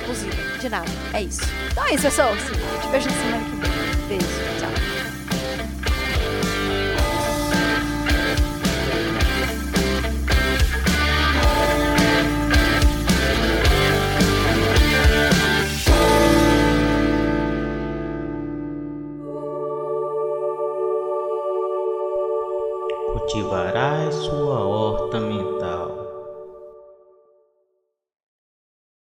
Cozida. 0.06 0.58
De 0.58 0.68
nada. 0.68 0.90
É 1.12 1.22
isso. 1.22 1.42
Então 1.70 1.84
é 1.86 1.94
isso, 1.94 2.02
pessoal. 2.02 2.34
Te 2.36 2.88
vejo 2.88 3.08
na 3.08 3.14
semana 3.14 3.44
que 3.44 3.56
vem. 3.56 4.18
Beijo. 4.18 4.26
Tchau. 4.58 4.89